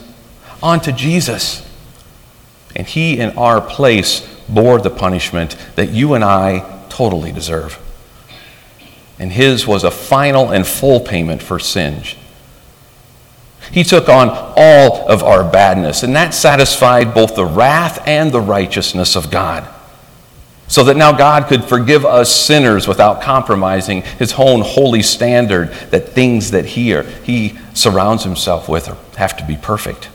onto 0.62 0.92
Jesus. 0.92 1.66
And 2.76 2.86
He, 2.86 3.18
in 3.18 3.36
our 3.36 3.60
place, 3.60 4.20
bore 4.48 4.80
the 4.80 4.90
punishment 4.90 5.56
that 5.74 5.90
you 5.90 6.14
and 6.14 6.22
I 6.22 6.84
totally 6.88 7.32
deserve. 7.32 7.78
And 9.18 9.32
His 9.32 9.66
was 9.66 9.82
a 9.82 9.90
final 9.90 10.50
and 10.50 10.66
full 10.66 11.00
payment 11.00 11.42
for 11.42 11.58
sin. 11.58 12.02
He 13.72 13.82
took 13.84 14.08
on 14.08 14.28
all 14.56 15.08
of 15.08 15.22
our 15.22 15.44
badness, 15.44 16.02
and 16.02 16.14
that 16.14 16.34
satisfied 16.34 17.14
both 17.14 17.34
the 17.34 17.44
wrath 17.44 18.02
and 18.06 18.32
the 18.32 18.40
righteousness 18.40 19.16
of 19.16 19.30
God 19.30 19.68
so 20.70 20.84
that 20.84 20.96
now 20.96 21.10
God 21.10 21.48
could 21.48 21.64
forgive 21.64 22.06
us 22.06 22.32
sinners 22.32 22.86
without 22.86 23.20
compromising 23.20 24.02
his 24.02 24.32
own 24.38 24.60
holy 24.60 25.02
standard 25.02 25.72
that 25.90 26.10
things 26.10 26.52
that 26.52 26.64
he, 26.64 26.94
or 26.94 27.02
he 27.02 27.58
surrounds 27.74 28.22
himself 28.22 28.68
with 28.68 28.86
have 29.16 29.36
to 29.36 29.44
be 29.44 29.56
perfect. 29.56 30.08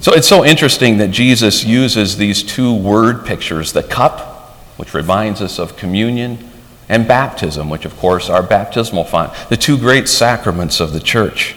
So 0.00 0.12
it's 0.12 0.26
so 0.26 0.44
interesting 0.44 0.98
that 0.98 1.12
Jesus 1.12 1.64
uses 1.64 2.16
these 2.16 2.42
two 2.42 2.74
word 2.74 3.24
pictures 3.24 3.72
the 3.72 3.84
cup, 3.84 4.56
which 4.76 4.94
reminds 4.94 5.40
us 5.40 5.60
of 5.60 5.76
communion, 5.76 6.50
and 6.88 7.06
baptism, 7.06 7.70
which 7.70 7.84
of 7.84 7.96
course 7.96 8.28
are 8.28 8.42
baptismal 8.42 9.04
font, 9.04 9.32
the 9.48 9.56
two 9.56 9.78
great 9.78 10.08
sacraments 10.08 10.80
of 10.80 10.92
the 10.92 11.00
church. 11.00 11.54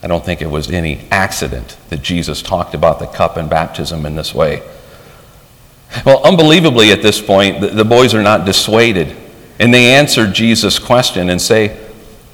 I 0.00 0.06
don't 0.06 0.24
think 0.24 0.42
it 0.42 0.50
was 0.50 0.70
any 0.70 1.08
accident 1.10 1.76
that 1.88 2.02
Jesus 2.02 2.40
talked 2.40 2.72
about 2.72 3.00
the 3.00 3.06
cup 3.06 3.36
and 3.36 3.50
baptism 3.50 4.06
in 4.06 4.14
this 4.14 4.32
way. 4.32 4.62
Well, 6.04 6.22
unbelievably, 6.24 6.92
at 6.92 7.02
this 7.02 7.20
point, 7.20 7.60
the, 7.60 7.68
the 7.68 7.84
boys 7.84 8.14
are 8.14 8.22
not 8.22 8.44
dissuaded. 8.44 9.16
And 9.58 9.72
they 9.72 9.94
answer 9.94 10.30
Jesus' 10.30 10.78
question 10.78 11.30
and 11.30 11.40
say, 11.40 11.78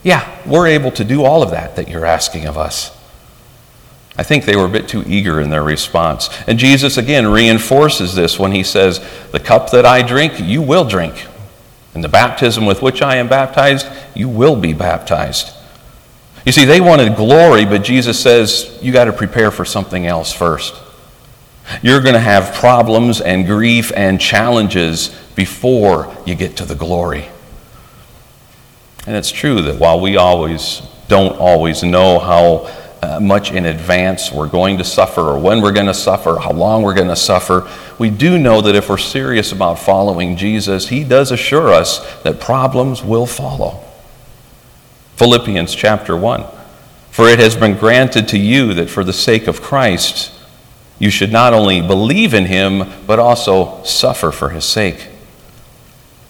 Yeah, 0.03 0.29
we're 0.45 0.67
able 0.67 0.91
to 0.93 1.05
do 1.05 1.25
all 1.25 1.43
of 1.43 1.51
that 1.51 1.77
that 1.77 1.89
you're 1.89 2.05
asking 2.05 2.47
of 2.47 2.59
us. 2.59 2.91
I 4.17 4.23
think 4.23 4.45
they 4.45 4.57
were 4.57 4.67
a 4.67 4.71
bit 4.71 4.89
too 4.89 5.03
eager 5.07 5.41
in 5.41 5.51
their 5.51 5.65
response. 5.65 6.29
And 6.47 6.59
Jesus 6.59 6.97
again 6.97 7.27
reinforces 7.27 8.15
this 8.15 8.39
when 8.39 8.53
he 8.53 8.63
says, 8.63 9.05
The 9.33 9.41
cup 9.41 9.71
that 9.71 9.85
I 9.87 10.03
drink, 10.03 10.39
you 10.39 10.63
will 10.63 10.85
drink. 10.85 11.27
And 11.95 12.03
the 12.03 12.09
baptism 12.09 12.67
with 12.67 12.83
which 12.83 13.03
I 13.03 13.17
am 13.17 13.29
baptized, 13.29 13.87
you 14.15 14.29
will 14.29 14.57
be 14.57 14.73
baptized. 14.73 15.53
You 16.45 16.53
see, 16.53 16.65
they 16.65 16.81
wanted 16.81 17.17
glory, 17.17 17.65
but 17.65 17.83
Jesus 17.83 18.21
says, 18.21 18.79
You 18.83 18.93
got 18.93 19.07
to 19.07 19.13
prepare 19.13 19.51
for 19.51 19.65
something 19.65 20.07
else 20.07 20.33
first. 20.33 20.75
You're 21.83 22.01
going 22.01 22.15
to 22.15 22.21
have 22.21 22.55
problems 22.55 23.21
and 23.21 23.47
grief 23.47 23.93
and 23.97 24.21
challenges 24.21 25.09
before 25.35 26.15
you 26.27 26.35
get 26.35 26.57
to 26.59 26.65
the 26.65 26.75
glory. 26.75 27.29
And 29.07 29.17
it's 29.17 29.31
true 29.31 29.63
that 29.63 29.79
while 29.79 30.01
we 30.01 30.17
always 30.17 30.83
don't 31.09 31.37
always 31.39 31.83
know 31.83 32.19
how 32.19 32.71
uh, 33.03 33.21
much 33.21 33.53
in 33.53 33.67
advance 33.67 34.33
we're 34.33 34.49
going 34.49 34.79
to 34.79 34.85
suffer 34.85 35.21
or 35.21 35.39
when 35.39 35.61
we're 35.61 35.73
going 35.73 35.87
to 35.87 35.95
suffer, 35.95 36.39
how 36.39 36.53
long 36.53 36.83
we're 36.83 36.95
going 36.95 37.09
to 37.09 37.17
suffer, 37.17 37.69
we 37.99 38.09
do 38.09 38.39
know 38.39 38.63
that 38.63 38.75
if 38.75 38.89
we're 38.89 38.97
serious 38.97 39.53
about 39.53 39.79
following 39.79 40.37
Jesus, 40.37 40.89
He 40.89 41.05
does 41.05 41.31
assure 41.31 41.69
us 41.69 42.01
that 42.23 42.41
problems 42.41 43.03
will 43.03 43.27
follow. 43.27 43.85
Philippians 45.17 45.75
chapter 45.75 46.17
1 46.17 46.45
For 47.11 47.29
it 47.29 47.39
has 47.39 47.57
been 47.57 47.77
granted 47.77 48.27
to 48.29 48.39
you 48.39 48.73
that 48.75 48.89
for 48.89 49.05
the 49.05 49.13
sake 49.13 49.47
of 49.47 49.61
Christ, 49.61 50.33
you 50.99 51.11
should 51.11 51.33
not 51.33 51.53
only 51.53 51.81
believe 51.81 52.35
in 52.35 52.47
him, 52.47 52.91
but 53.07 53.19
also 53.19 53.83
suffer 53.85 54.31
for 54.31 54.51
his 54.51 54.65
sake. 54.65 55.09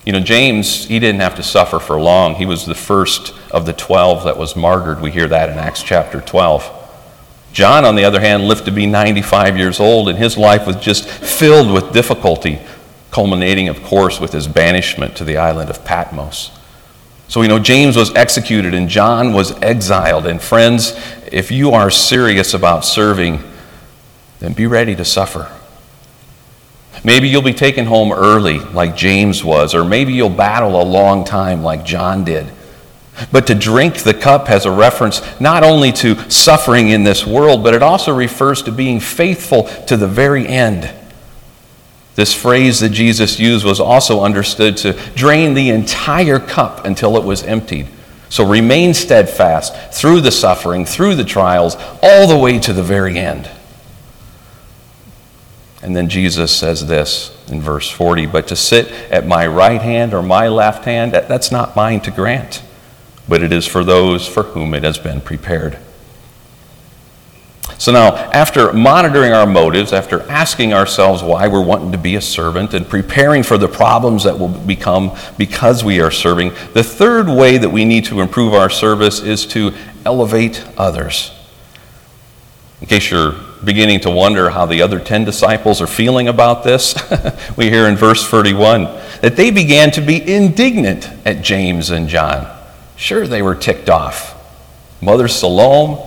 You 0.04 0.12
know, 0.12 0.20
James, 0.20 0.86
he 0.86 0.98
didn't 0.98 1.20
have 1.20 1.34
to 1.36 1.42
suffer 1.42 1.78
for 1.78 2.00
long. 2.00 2.34
He 2.34 2.46
was 2.46 2.66
the 2.66 2.74
first 2.74 3.34
of 3.50 3.64
the 3.66 3.72
12 3.72 4.24
that 4.24 4.36
was 4.36 4.54
martyred. 4.54 5.00
We 5.00 5.10
hear 5.10 5.28
that 5.28 5.48
in 5.48 5.58
Acts 5.58 5.82
chapter 5.82 6.20
12. 6.20 6.82
John, 7.52 7.84
on 7.84 7.94
the 7.94 8.04
other 8.04 8.20
hand, 8.20 8.48
lived 8.48 8.64
to 8.64 8.72
be 8.72 8.84
95 8.84 9.56
years 9.56 9.80
old, 9.80 10.08
and 10.08 10.18
his 10.18 10.36
life 10.36 10.66
was 10.66 10.76
just 10.76 11.08
filled 11.08 11.72
with 11.72 11.92
difficulty, 11.92 12.58
culminating, 13.10 13.68
of 13.68 13.82
course, 13.82 14.20
with 14.20 14.32
his 14.32 14.48
banishment 14.48 15.16
to 15.16 15.24
the 15.24 15.36
island 15.36 15.70
of 15.70 15.84
Patmos. 15.84 16.50
So 17.28 17.40
we 17.40 17.48
know 17.48 17.58
James 17.58 17.96
was 17.96 18.14
executed 18.14 18.74
and 18.74 18.88
John 18.88 19.32
was 19.32 19.52
exiled. 19.62 20.26
And 20.26 20.42
friends, 20.42 20.92
if 21.32 21.50
you 21.50 21.70
are 21.70 21.90
serious 21.90 22.52
about 22.52 22.84
serving, 22.84 23.42
then 24.44 24.52
be 24.52 24.66
ready 24.66 24.94
to 24.94 25.04
suffer. 25.06 25.50
Maybe 27.02 27.28
you'll 27.28 27.40
be 27.40 27.54
taken 27.54 27.86
home 27.86 28.12
early, 28.12 28.58
like 28.58 28.94
James 28.94 29.42
was, 29.42 29.74
or 29.74 29.84
maybe 29.84 30.12
you'll 30.12 30.28
battle 30.28 30.80
a 30.80 30.84
long 30.84 31.24
time, 31.24 31.62
like 31.62 31.84
John 31.84 32.24
did. 32.24 32.46
But 33.32 33.46
to 33.46 33.54
drink 33.54 34.02
the 34.02 34.12
cup 34.12 34.48
has 34.48 34.66
a 34.66 34.70
reference 34.70 35.22
not 35.40 35.64
only 35.64 35.92
to 35.92 36.30
suffering 36.30 36.90
in 36.90 37.04
this 37.04 37.26
world, 37.26 37.62
but 37.62 37.72
it 37.72 37.82
also 37.82 38.14
refers 38.14 38.62
to 38.62 38.72
being 38.72 39.00
faithful 39.00 39.64
to 39.86 39.96
the 39.96 40.08
very 40.08 40.46
end. 40.46 40.90
This 42.14 42.34
phrase 42.34 42.80
that 42.80 42.90
Jesus 42.90 43.40
used 43.40 43.64
was 43.64 43.80
also 43.80 44.22
understood 44.22 44.76
to 44.78 44.92
drain 45.14 45.54
the 45.54 45.70
entire 45.70 46.38
cup 46.38 46.84
until 46.84 47.16
it 47.16 47.24
was 47.24 47.42
emptied. 47.44 47.88
So 48.28 48.46
remain 48.46 48.92
steadfast 48.92 49.94
through 49.94 50.20
the 50.20 50.32
suffering, 50.32 50.84
through 50.84 51.14
the 51.14 51.24
trials, 51.24 51.76
all 52.02 52.26
the 52.26 52.36
way 52.36 52.58
to 52.58 52.72
the 52.72 52.82
very 52.82 53.18
end. 53.18 53.48
And 55.84 55.94
then 55.94 56.08
Jesus 56.08 56.50
says 56.50 56.86
this 56.86 57.30
in 57.46 57.60
verse 57.60 57.90
40 57.90 58.24
But 58.24 58.48
to 58.48 58.56
sit 58.56 58.90
at 59.12 59.26
my 59.26 59.46
right 59.46 59.82
hand 59.82 60.14
or 60.14 60.22
my 60.22 60.48
left 60.48 60.86
hand, 60.86 61.12
that's 61.12 61.52
not 61.52 61.76
mine 61.76 62.00
to 62.00 62.10
grant, 62.10 62.62
but 63.28 63.42
it 63.42 63.52
is 63.52 63.66
for 63.66 63.84
those 63.84 64.26
for 64.26 64.44
whom 64.44 64.72
it 64.72 64.82
has 64.82 64.96
been 64.96 65.20
prepared. 65.20 65.78
So 67.76 67.92
now, 67.92 68.14
after 68.14 68.72
monitoring 68.72 69.32
our 69.32 69.46
motives, 69.46 69.92
after 69.92 70.22
asking 70.30 70.72
ourselves 70.72 71.22
why 71.22 71.48
we're 71.48 71.64
wanting 71.64 71.92
to 71.92 71.98
be 71.98 72.16
a 72.16 72.20
servant 72.20 72.72
and 72.72 72.88
preparing 72.88 73.42
for 73.42 73.58
the 73.58 73.68
problems 73.68 74.24
that 74.24 74.38
will 74.38 74.48
become 74.48 75.14
because 75.36 75.84
we 75.84 76.00
are 76.00 76.10
serving, 76.10 76.54
the 76.72 76.82
third 76.82 77.28
way 77.28 77.58
that 77.58 77.68
we 77.68 77.84
need 77.84 78.06
to 78.06 78.22
improve 78.22 78.54
our 78.54 78.70
service 78.70 79.20
is 79.20 79.44
to 79.46 79.74
elevate 80.06 80.64
others. 80.78 81.30
In 82.80 82.86
case 82.86 83.10
you're 83.10 83.34
beginning 83.64 84.00
to 84.00 84.10
wonder 84.10 84.50
how 84.50 84.66
the 84.66 84.82
other 84.82 85.00
10 85.00 85.24
disciples 85.24 85.80
are 85.80 85.86
feeling 85.86 86.28
about 86.28 86.64
this, 86.64 86.94
we 87.56 87.70
hear 87.70 87.86
in 87.86 87.96
verse 87.96 88.28
31 88.28 88.84
that 89.20 89.36
they 89.36 89.50
began 89.50 89.90
to 89.92 90.00
be 90.00 90.34
indignant 90.34 91.08
at 91.24 91.42
James 91.42 91.90
and 91.90 92.08
John. 92.08 92.46
Sure, 92.96 93.26
they 93.26 93.42
were 93.42 93.54
ticked 93.54 93.88
off. 93.88 94.34
Mother 95.00 95.28
Salome, 95.28 96.02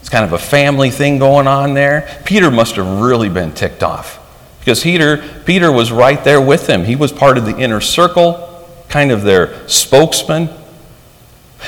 it's 0.00 0.08
kind 0.08 0.24
of 0.24 0.32
a 0.32 0.38
family 0.38 0.90
thing 0.90 1.18
going 1.18 1.46
on 1.46 1.74
there. 1.74 2.22
Peter 2.24 2.50
must 2.50 2.76
have 2.76 3.00
really 3.00 3.28
been 3.28 3.52
ticked 3.52 3.82
off 3.82 4.20
because 4.60 4.82
Peter, 4.82 5.18
Peter 5.44 5.70
was 5.70 5.92
right 5.92 6.22
there 6.24 6.40
with 6.40 6.66
them. 6.66 6.84
He 6.84 6.96
was 6.96 7.12
part 7.12 7.38
of 7.38 7.44
the 7.44 7.56
inner 7.56 7.80
circle, 7.80 8.68
kind 8.88 9.10
of 9.10 9.22
their 9.22 9.68
spokesman. 9.68 10.48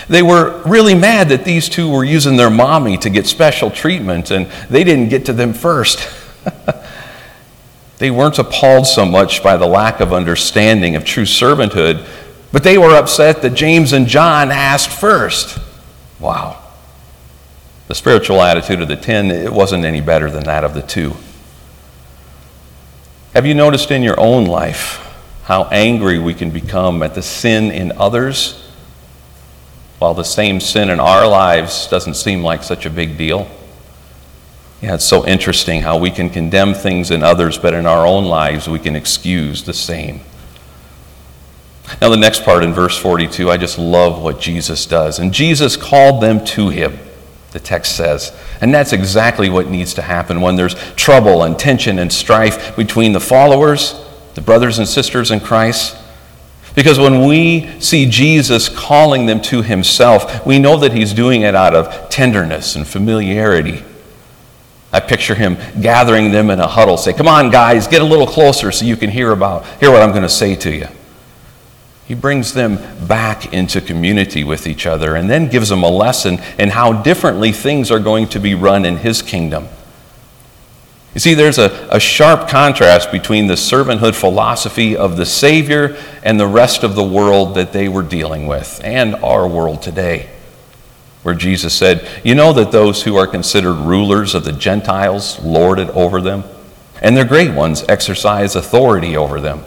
They 0.08 0.22
were 0.22 0.62
really 0.64 0.94
mad 0.94 1.28
that 1.30 1.44
these 1.44 1.68
two 1.68 1.90
were 1.90 2.04
using 2.04 2.36
their 2.36 2.50
mommy 2.50 2.96
to 2.98 3.10
get 3.10 3.26
special 3.26 3.70
treatment 3.70 4.30
and 4.30 4.46
they 4.70 4.84
didn't 4.84 5.08
get 5.08 5.26
to 5.26 5.32
them 5.32 5.52
first. 5.52 6.08
they 7.98 8.10
weren't 8.10 8.38
appalled 8.38 8.86
so 8.86 9.04
much 9.04 9.42
by 9.42 9.56
the 9.56 9.66
lack 9.66 10.00
of 10.00 10.12
understanding 10.12 10.96
of 10.96 11.04
true 11.04 11.24
servanthood, 11.24 12.06
but 12.52 12.62
they 12.62 12.78
were 12.78 12.94
upset 12.94 13.42
that 13.42 13.54
James 13.54 13.92
and 13.92 14.06
John 14.06 14.50
asked 14.50 14.90
first. 14.90 15.58
Wow. 16.20 16.62
The 17.88 17.94
spiritual 17.94 18.42
attitude 18.42 18.82
of 18.82 18.88
the 18.88 18.96
ten, 18.96 19.30
it 19.30 19.52
wasn't 19.52 19.84
any 19.84 20.00
better 20.00 20.30
than 20.30 20.44
that 20.44 20.64
of 20.64 20.74
the 20.74 20.82
two. 20.82 21.16
Have 23.34 23.46
you 23.46 23.54
noticed 23.54 23.90
in 23.90 24.02
your 24.02 24.18
own 24.18 24.46
life 24.46 25.04
how 25.44 25.64
angry 25.64 26.18
we 26.18 26.34
can 26.34 26.50
become 26.50 27.02
at 27.02 27.14
the 27.14 27.22
sin 27.22 27.70
in 27.70 27.92
others 27.92 28.67
while 29.98 30.14
the 30.14 30.24
same 30.24 30.60
sin 30.60 30.90
in 30.90 31.00
our 31.00 31.26
lives 31.26 31.86
doesn't 31.88 32.14
seem 32.14 32.42
like 32.42 32.62
such 32.62 32.86
a 32.86 32.90
big 32.90 33.16
deal? 33.16 33.48
Yeah, 34.80 34.94
it's 34.94 35.04
so 35.04 35.26
interesting 35.26 35.82
how 35.82 35.98
we 35.98 36.10
can 36.10 36.30
condemn 36.30 36.74
things 36.74 37.10
in 37.10 37.22
others, 37.22 37.58
but 37.58 37.74
in 37.74 37.86
our 37.86 38.06
own 38.06 38.26
lives 38.26 38.68
we 38.68 38.78
can 38.78 38.94
excuse 38.94 39.64
the 39.64 39.74
same. 39.74 40.20
Now, 42.00 42.10
the 42.10 42.16
next 42.16 42.44
part 42.44 42.62
in 42.62 42.72
verse 42.72 42.96
42, 42.96 43.50
I 43.50 43.56
just 43.56 43.78
love 43.78 44.22
what 44.22 44.40
Jesus 44.40 44.84
does. 44.86 45.18
And 45.18 45.32
Jesus 45.32 45.76
called 45.76 46.22
them 46.22 46.44
to 46.44 46.68
him 46.68 46.98
the 47.50 47.60
text 47.60 47.96
says. 47.96 48.32
And 48.60 48.74
that's 48.74 48.92
exactly 48.92 49.48
what 49.48 49.68
needs 49.68 49.94
to 49.94 50.02
happen 50.02 50.40
when 50.40 50.56
there's 50.56 50.74
trouble 50.94 51.42
and 51.42 51.58
tension 51.58 51.98
and 51.98 52.12
strife 52.12 52.76
between 52.76 53.12
the 53.12 53.20
followers, 53.20 54.00
the 54.34 54.40
brothers 54.40 54.78
and 54.78 54.86
sisters 54.86 55.30
in 55.30 55.40
Christ. 55.40 55.96
Because 56.78 56.96
when 56.96 57.26
we 57.26 57.68
see 57.80 58.08
Jesus 58.08 58.68
calling 58.68 59.26
them 59.26 59.40
to 59.40 59.62
himself, 59.62 60.46
we 60.46 60.60
know 60.60 60.76
that 60.76 60.92
he's 60.92 61.12
doing 61.12 61.42
it 61.42 61.56
out 61.56 61.74
of 61.74 62.08
tenderness 62.08 62.76
and 62.76 62.86
familiarity. 62.86 63.82
I 64.92 65.00
picture 65.00 65.34
him 65.34 65.56
gathering 65.82 66.30
them 66.30 66.50
in 66.50 66.60
a 66.60 66.68
huddle, 66.68 66.96
say, 66.96 67.12
Come 67.12 67.26
on, 67.26 67.50
guys, 67.50 67.88
get 67.88 68.00
a 68.00 68.04
little 68.04 68.28
closer 68.28 68.70
so 68.70 68.84
you 68.84 68.96
can 68.96 69.10
hear 69.10 69.32
about 69.32 69.66
hear 69.80 69.90
what 69.90 70.02
I'm 70.02 70.10
going 70.10 70.22
to 70.22 70.28
say 70.28 70.54
to 70.54 70.70
you. 70.72 70.86
He 72.06 72.14
brings 72.14 72.52
them 72.52 72.76
back 73.08 73.52
into 73.52 73.80
community 73.80 74.44
with 74.44 74.68
each 74.68 74.86
other 74.86 75.16
and 75.16 75.28
then 75.28 75.48
gives 75.48 75.70
them 75.70 75.82
a 75.82 75.90
lesson 75.90 76.38
in 76.60 76.68
how 76.68 77.02
differently 77.02 77.50
things 77.50 77.90
are 77.90 77.98
going 77.98 78.28
to 78.28 78.38
be 78.38 78.54
run 78.54 78.84
in 78.84 78.98
His 78.98 79.20
kingdom. 79.20 79.66
You 81.14 81.20
see, 81.20 81.34
there's 81.34 81.58
a, 81.58 81.88
a 81.90 81.98
sharp 81.98 82.48
contrast 82.48 83.10
between 83.10 83.46
the 83.46 83.54
servanthood 83.54 84.14
philosophy 84.14 84.96
of 84.96 85.16
the 85.16 85.26
Savior 85.26 85.96
and 86.22 86.38
the 86.38 86.46
rest 86.46 86.84
of 86.84 86.94
the 86.94 87.02
world 87.02 87.54
that 87.54 87.72
they 87.72 87.88
were 87.88 88.02
dealing 88.02 88.46
with, 88.46 88.80
and 88.84 89.14
our 89.16 89.48
world 89.48 89.82
today, 89.82 90.28
where 91.22 91.34
Jesus 91.34 91.74
said, 91.74 92.06
You 92.22 92.34
know 92.34 92.52
that 92.52 92.72
those 92.72 93.02
who 93.02 93.16
are 93.16 93.26
considered 93.26 93.74
rulers 93.74 94.34
of 94.34 94.44
the 94.44 94.52
Gentiles 94.52 95.40
lord 95.40 95.78
it 95.78 95.88
over 95.90 96.20
them, 96.20 96.44
and 97.00 97.16
their 97.16 97.24
great 97.24 97.54
ones 97.54 97.84
exercise 97.88 98.54
authority 98.54 99.16
over 99.16 99.40
them. 99.40 99.64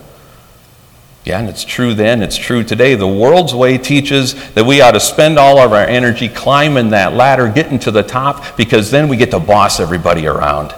Yeah, 1.24 1.40
and 1.40 1.50
it's 1.50 1.64
true 1.64 1.94
then, 1.94 2.24
it's 2.24 2.38
true 2.38 2.64
today. 2.64 2.96
The 2.96 3.08
world's 3.08 3.54
way 3.54 3.78
teaches 3.78 4.54
that 4.54 4.66
we 4.66 4.82
ought 4.82 4.92
to 4.92 5.00
spend 5.00 5.38
all 5.38 5.60
of 5.60 5.74
our 5.74 5.86
energy 5.86 6.30
climbing 6.30 6.90
that 6.90 7.14
ladder, 7.14 7.48
getting 7.48 7.78
to 7.80 7.92
the 7.92 8.04
top, 8.04 8.58
because 8.58 8.90
then 8.90 9.08
we 9.08 9.18
get 9.18 9.32
to 9.32 9.40
boss 9.40 9.80
everybody 9.80 10.28
around. 10.28 10.74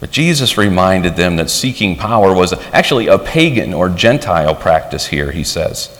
But 0.00 0.12
Jesus 0.12 0.56
reminded 0.56 1.16
them 1.16 1.36
that 1.36 1.50
seeking 1.50 1.96
power 1.96 2.32
was 2.32 2.52
actually 2.72 3.08
a 3.08 3.18
pagan 3.18 3.74
or 3.74 3.88
Gentile 3.88 4.54
practice 4.54 5.06
here, 5.06 5.32
he 5.32 5.42
says. 5.42 5.94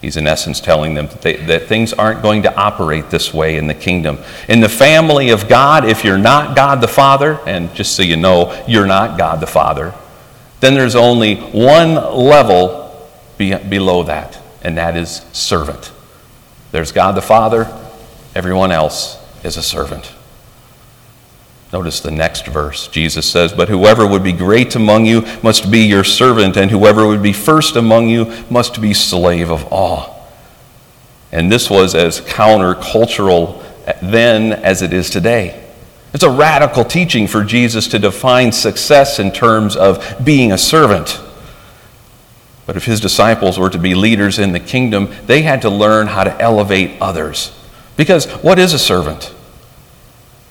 He's 0.00 0.16
in 0.16 0.26
essence 0.26 0.60
telling 0.60 0.94
them 0.94 1.08
that, 1.08 1.20
they, 1.20 1.36
that, 1.36 1.64
things 1.64 1.92
aren't 1.92 2.22
going 2.22 2.42
to 2.44 2.54
operate 2.54 3.10
this 3.10 3.34
way 3.34 3.56
in 3.56 3.66
the 3.66 3.74
kingdom. 3.74 4.18
In 4.48 4.60
the 4.60 4.68
family 4.68 5.30
of 5.30 5.46
God, 5.46 5.84
if 5.84 6.04
you're 6.04 6.16
not 6.16 6.56
God 6.56 6.80
the 6.80 6.88
Father, 6.88 7.38
and 7.46 7.74
just 7.74 7.96
so 7.96 8.02
you 8.02 8.16
know, 8.16 8.64
you're 8.66 8.86
not 8.86 9.18
God 9.18 9.40
the 9.40 9.46
Father, 9.46 9.92
then 10.60 10.74
there's 10.74 10.94
only 10.94 11.36
one 11.36 11.94
level 11.94 13.10
be- 13.36 13.56
below 13.56 14.04
that, 14.04 14.38
and 14.62 14.78
that 14.78 14.96
is 14.96 15.22
servant. 15.32 15.92
There's 16.70 16.92
God 16.92 17.12
the 17.12 17.22
Father, 17.22 17.66
everyone 18.34 18.72
else 18.72 19.18
is 19.44 19.58
a 19.58 19.62
servant. 19.62 20.14
Notice 21.72 22.00
the 22.00 22.10
next 22.10 22.46
verse. 22.46 22.88
Jesus 22.88 23.30
says, 23.30 23.52
But 23.52 23.68
whoever 23.68 24.06
would 24.06 24.24
be 24.24 24.32
great 24.32 24.74
among 24.74 25.06
you 25.06 25.22
must 25.42 25.70
be 25.70 25.80
your 25.80 26.02
servant, 26.02 26.56
and 26.56 26.70
whoever 26.70 27.06
would 27.06 27.22
be 27.22 27.32
first 27.32 27.76
among 27.76 28.08
you 28.08 28.32
must 28.50 28.80
be 28.80 28.92
slave 28.92 29.50
of 29.50 29.72
all. 29.72 30.28
And 31.30 31.50
this 31.50 31.70
was 31.70 31.94
as 31.94 32.20
countercultural 32.20 33.62
then 34.02 34.52
as 34.52 34.82
it 34.82 34.92
is 34.92 35.10
today. 35.10 35.64
It's 36.12 36.24
a 36.24 36.30
radical 36.30 36.84
teaching 36.84 37.28
for 37.28 37.44
Jesus 37.44 37.86
to 37.88 37.98
define 38.00 38.50
success 38.50 39.20
in 39.20 39.30
terms 39.30 39.76
of 39.76 40.24
being 40.24 40.50
a 40.50 40.58
servant. 40.58 41.20
But 42.66 42.76
if 42.76 42.84
his 42.84 43.00
disciples 43.00 43.58
were 43.58 43.70
to 43.70 43.78
be 43.78 43.94
leaders 43.94 44.40
in 44.40 44.52
the 44.52 44.60
kingdom, 44.60 45.12
they 45.26 45.42
had 45.42 45.62
to 45.62 45.70
learn 45.70 46.08
how 46.08 46.24
to 46.24 46.40
elevate 46.40 47.00
others. 47.00 47.56
Because 47.96 48.26
what 48.42 48.58
is 48.58 48.72
a 48.72 48.78
servant? 48.78 49.32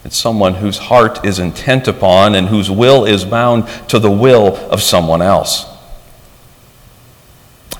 It's 0.06 0.18
someone 0.18 0.56
whose 0.56 0.78
heart 0.78 1.26
is 1.26 1.40
intent 1.40 1.88
upon 1.88 2.36
and 2.36 2.48
whose 2.48 2.72
will 2.72 3.06
is 3.06 3.26
bound 3.26 3.68
to 3.90 4.00
the 4.00 4.12
will 4.12 4.56
of 4.72 4.82
someone 4.82 5.22
else. 5.22 5.66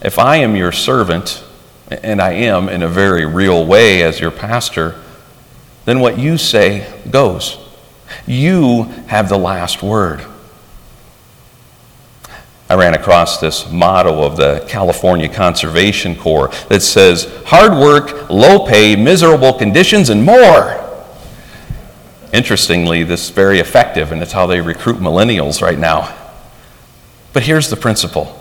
If 0.02 0.20
I 0.20 0.38
am 0.38 0.56
your 0.56 0.72
servant, 0.72 1.44
and 1.90 2.22
I 2.22 2.34
am 2.34 2.70
in 2.70 2.84
a 2.84 2.88
very 2.88 3.26
real 3.26 3.66
way 3.66 4.04
as 4.04 4.20
your 4.20 4.32
pastor, 4.32 4.96
then 5.86 6.00
what 6.00 6.20
you 6.20 6.38
say 6.38 6.88
goes. 7.10 7.58
You 8.28 8.84
have 9.08 9.30
the 9.30 9.38
last 9.38 9.82
word. 9.82 10.26
I 12.70 12.76
ran 12.76 12.94
across 12.94 13.40
this 13.40 13.70
motto 13.72 14.24
of 14.24 14.38
the 14.38 14.64
California 14.68 15.28
Conservation 15.28 16.16
Corps 16.16 16.50
that 16.70 16.82
says 16.82 17.28
hard 17.46 17.72
work, 17.72 18.30
low 18.30 18.66
pay, 18.68 18.96
miserable 18.96 19.54
conditions, 19.54 20.10
and 20.10 20.24
more. 20.24 20.79
Interestingly, 22.32 23.04
this 23.04 23.26
is 23.26 23.30
very 23.32 23.60
effective, 23.60 24.12
and 24.12 24.22
it's 24.22 24.32
how 24.32 24.46
they 24.46 24.62
recruit 24.62 24.98
millennials 24.98 25.62
right 25.62 25.80
now. 25.80 26.16
But 27.34 27.44
here's 27.44 27.70
the 27.70 27.78
principle 27.78 28.36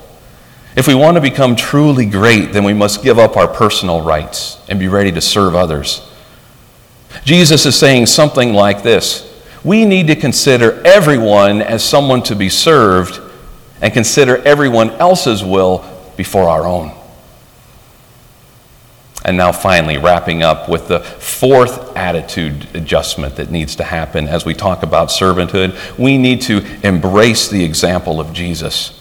if 0.77 0.87
we 0.87 0.95
want 0.95 1.17
to 1.17 1.21
become 1.21 1.57
truly 1.57 2.07
great, 2.07 2.53
then 2.53 2.65
we 2.65 2.75
must 2.75 3.03
give 3.03 3.19
up 3.19 3.37
our 3.37 3.49
personal 3.49 4.03
rights 4.03 4.59
and 4.69 4.79
be 4.79 4.89
ready 4.89 5.11
to 5.13 5.21
serve 5.21 5.55
others. 5.55 6.09
Jesus 7.25 7.67
is 7.67 7.75
saying 7.75 8.07
something 8.07 8.53
like 8.53 8.83
this 8.83 9.25
we 9.65 9.85
need 9.85 10.07
to 10.07 10.17
consider 10.17 10.81
everyone 10.85 11.63
as 11.63 11.83
someone 11.83 12.23
to 12.23 12.37
be 12.37 12.49
served 12.49 13.21
and 13.81 13.93
consider 13.93 14.37
everyone 14.39 14.91
else's 14.93 15.43
will 15.43 15.85
before 16.17 16.49
our 16.49 16.67
own. 16.67 16.98
And 19.29 19.37
now, 19.37 19.53
finally, 19.53 19.99
wrapping 19.99 20.43
up 20.43 20.71
with 20.71 20.89
the 20.89 21.01
fourth 21.01 21.95
attitude 21.95 22.67
adjustment 22.75 23.37
that 23.37 23.51
needs 23.51 23.77
to 23.77 23.85
happen 23.85 24.27
as 24.27 24.47
we 24.47 24.55
talk 24.55 24.83
about 24.83 25.09
servanthood, 25.09 25.99
we 25.99 26.17
need 26.17 26.41
to 26.43 26.65
embrace 26.83 27.47
the 27.47 27.63
example 27.63 28.21
of 28.21 28.33
Jesus. 28.33 28.99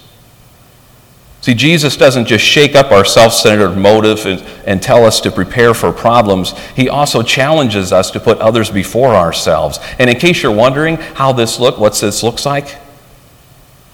See, 1.39 1.53
Jesus 1.53 1.95
doesn't 1.95 2.25
just 2.25 2.43
shake 2.43 2.75
up 2.75 2.91
our 2.91 3.05
self 3.05 3.31
centered 3.31 3.77
motive 3.77 4.25
and, 4.25 4.41
and, 4.65 4.83
tell 4.83 5.05
us 5.05 5.21
to 5.21 5.31
prepare 5.31 5.73
for 5.73 5.93
problems. 5.93 6.51
He 6.75 6.89
also 6.89 7.23
challenges 7.23 7.93
us 7.93 8.11
to 8.11 8.19
put 8.19 8.37
others 8.39 8.69
before 8.69 9.15
ourselves. 9.15 9.79
And 9.97 10.09
in 10.09 10.19
case 10.19 10.43
you're 10.43 10.51
wondering 10.51 10.97
how 10.97 11.31
this 11.31 11.57
look, 11.57 11.77
what 11.77 11.93
this 11.93 12.21
looks 12.21 12.45
like, 12.45 12.75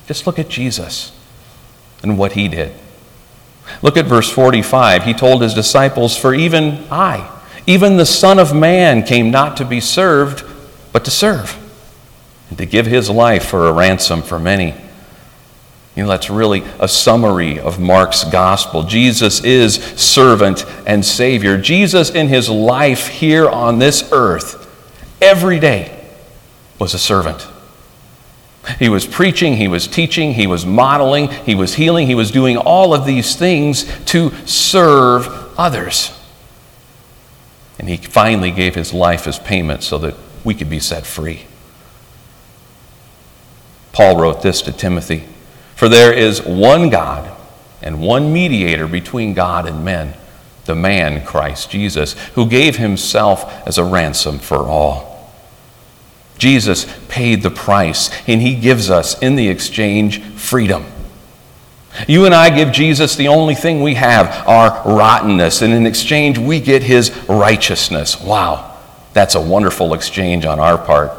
just 0.08 0.26
look 0.26 0.40
at 0.40 0.50
Jesus 0.50 1.12
and 2.02 2.18
what 2.18 2.32
he 2.32 2.48
did. 2.48 2.74
Look 3.82 3.98
at 3.98 4.06
verse 4.06 4.30
45. 4.30 5.04
He 5.04 5.14
told 5.14 5.42
his 5.42 5.54
disciples, 5.54 6.16
For 6.16 6.34
even 6.34 6.86
I, 6.92 7.30
even 7.66 7.98
the 7.98 8.06
Son 8.06 8.40
of 8.40 8.56
Man, 8.56 9.04
came 9.04 9.32
not 9.32 9.58
to 9.58 9.66
be 9.66 9.80
served, 9.80 10.46
but 10.92 11.06
to 11.06 11.12
serve, 11.12 11.58
and 12.50 12.58
to 12.58 12.66
give 12.66 12.86
his 12.86 13.10
life 13.10 13.46
for 13.46 13.68
a 13.68 13.74
ransom 13.74 14.22
for 14.22 14.40
many. 14.40 14.76
You 15.96 16.04
know, 16.04 16.10
that's 16.10 16.30
really 16.30 16.64
a 16.80 16.88
summary 16.88 17.60
of 17.60 17.80
Mark's 17.80 18.24
gospel. 18.24 18.84
Jesus 18.84 19.44
is 19.44 19.76
servant 19.76 20.66
and 20.88 21.06
Savior. 21.06 21.58
Jesus, 21.58 22.10
in 22.10 22.28
his 22.30 22.50
life 22.50 23.08
here 23.08 23.48
on 23.48 23.78
this 23.78 24.10
earth, 24.12 24.60
every 25.22 25.60
day 25.60 26.00
was 26.80 26.96
a 26.96 27.00
servant. 27.00 27.48
He 28.80 28.88
was 28.88 29.06
preaching, 29.06 29.58
he 29.58 29.68
was 29.68 29.88
teaching, 29.88 30.34
he 30.34 30.48
was 30.48 30.66
modeling, 30.66 31.30
he 31.30 31.54
was 31.54 31.76
healing, 31.76 32.08
he 32.08 32.16
was 32.16 32.32
doing 32.32 32.58
all 32.58 32.94
of 32.94 33.06
these 33.06 33.36
things 33.36 33.86
to 34.06 34.32
serve 34.46 35.28
others. 35.60 36.18
And 37.78 37.90
he 37.90 37.98
finally 37.98 38.52
gave 38.52 38.76
his 38.76 38.94
life 38.94 39.28
as 39.28 39.38
payment 39.38 39.84
so 39.84 39.98
that 39.98 40.16
we 40.46 40.54
could 40.54 40.70
be 40.70 40.80
set 40.80 41.06
free. 41.06 41.46
Paul 43.92 44.18
wrote 44.18 44.42
this 44.42 44.62
to 44.64 44.72
Timothy 44.72 45.26
For 45.76 45.90
there 45.90 46.14
is 46.14 46.42
one 46.42 46.90
God 46.90 47.36
and 47.82 48.02
one 48.02 48.32
mediator 48.32 48.88
between 48.88 49.34
God 49.34 49.68
and 49.68 49.84
men, 49.84 50.14
the 50.66 50.76
man 50.76 51.26
Christ 51.26 51.70
Jesus, 51.70 52.14
who 52.36 52.48
gave 52.48 52.78
himself 52.78 53.68
as 53.68 53.78
a 53.78 53.84
ransom 53.84 54.40
for 54.40 54.70
all. 54.70 55.13
Jesus 56.44 56.86
paid 57.08 57.42
the 57.42 57.50
price, 57.50 58.12
and 58.28 58.42
he 58.42 58.54
gives 58.54 58.90
us 58.90 59.18
in 59.20 59.38
the 59.38 59.48
exchange 59.48 60.22
freedom. 60.22 60.84
You 62.06 62.26
and 62.26 62.36
I 62.36 62.54
give 62.54 62.74
Jesus 62.74 63.16
the 63.16 63.30
only 63.30 63.56
thing 63.56 63.82
we 63.82 63.94
have, 63.94 64.46
our 64.46 64.84
rottenness, 64.86 65.62
and 65.62 65.72
in 65.72 65.86
exchange, 65.86 66.38
we 66.38 66.60
get 66.60 66.84
his 66.84 67.12
righteousness. 67.30 68.20
Wow, 68.20 68.78
that's 69.14 69.36
a 69.36 69.42
wonderful 69.42 69.94
exchange 69.94 70.44
on 70.46 70.60
our 70.60 70.78
part. 70.78 71.14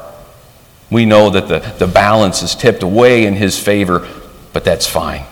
We 0.91 1.07
know 1.07 1.31
that 1.31 1.49
the, 1.49 1.61
the 1.79 1.91
balance 1.91 2.43
is 2.43 2.55
tipped 2.55 2.83
away 2.83 3.25
in 3.25 3.33
his 3.33 3.59
favor, 3.59 4.07
but 4.53 4.63
that's 4.63 4.87
fine. 4.87 5.25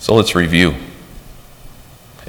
So 0.00 0.16
let's 0.16 0.34
review. 0.34 0.74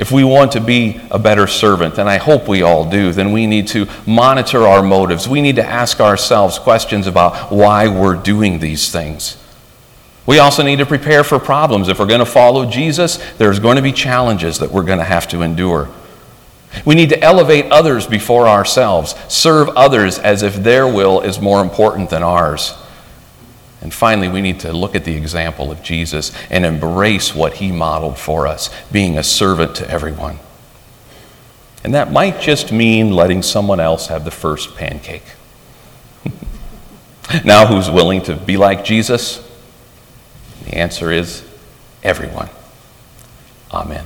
If 0.01 0.11
we 0.11 0.23
want 0.23 0.53
to 0.53 0.59
be 0.59 0.99
a 1.11 1.19
better 1.19 1.45
servant, 1.45 1.99
and 1.99 2.09
I 2.09 2.17
hope 2.17 2.47
we 2.47 2.63
all 2.63 2.89
do, 2.89 3.11
then 3.11 3.31
we 3.31 3.45
need 3.45 3.67
to 3.67 3.87
monitor 4.07 4.63
our 4.63 4.81
motives. 4.81 5.27
We 5.27 5.43
need 5.43 5.57
to 5.57 5.63
ask 5.63 5.99
ourselves 5.99 6.57
questions 6.57 7.05
about 7.05 7.51
why 7.51 7.87
we're 7.87 8.15
doing 8.15 8.57
these 8.57 8.91
things. 8.91 9.37
We 10.25 10.39
also 10.39 10.63
need 10.63 10.77
to 10.77 10.87
prepare 10.87 11.23
for 11.23 11.37
problems. 11.37 11.87
If 11.87 11.99
we're 11.99 12.07
going 12.07 12.17
to 12.17 12.25
follow 12.25 12.65
Jesus, 12.65 13.17
there's 13.37 13.59
going 13.59 13.75
to 13.75 13.83
be 13.83 13.91
challenges 13.91 14.57
that 14.57 14.71
we're 14.71 14.81
going 14.81 14.97
to 14.97 15.05
have 15.05 15.27
to 15.27 15.43
endure. 15.43 15.87
We 16.83 16.95
need 16.95 17.09
to 17.09 17.21
elevate 17.21 17.71
others 17.71 18.07
before 18.07 18.47
ourselves, 18.47 19.13
serve 19.31 19.69
others 19.69 20.17
as 20.17 20.41
if 20.41 20.55
their 20.55 20.87
will 20.87 21.21
is 21.21 21.39
more 21.39 21.61
important 21.61 22.09
than 22.09 22.23
ours. 22.23 22.73
And 23.81 23.91
finally, 23.91 24.29
we 24.29 24.41
need 24.41 24.59
to 24.61 24.71
look 24.71 24.95
at 24.95 25.05
the 25.05 25.15
example 25.15 25.71
of 25.71 25.81
Jesus 25.81 26.31
and 26.51 26.65
embrace 26.65 27.33
what 27.33 27.55
he 27.55 27.71
modeled 27.71 28.17
for 28.17 28.45
us, 28.45 28.69
being 28.91 29.17
a 29.17 29.23
servant 29.23 29.75
to 29.77 29.89
everyone. 29.89 30.37
And 31.83 31.95
that 31.95 32.11
might 32.11 32.39
just 32.39 32.71
mean 32.71 33.11
letting 33.11 33.41
someone 33.41 33.79
else 33.79 34.07
have 34.07 34.23
the 34.23 34.31
first 34.31 34.75
pancake. 34.75 35.23
now, 37.43 37.65
who's 37.65 37.89
willing 37.89 38.21
to 38.23 38.35
be 38.35 38.55
like 38.55 38.85
Jesus? 38.85 39.43
The 40.65 40.75
answer 40.75 41.11
is 41.11 41.43
everyone. 42.03 42.49
Amen. 43.71 44.05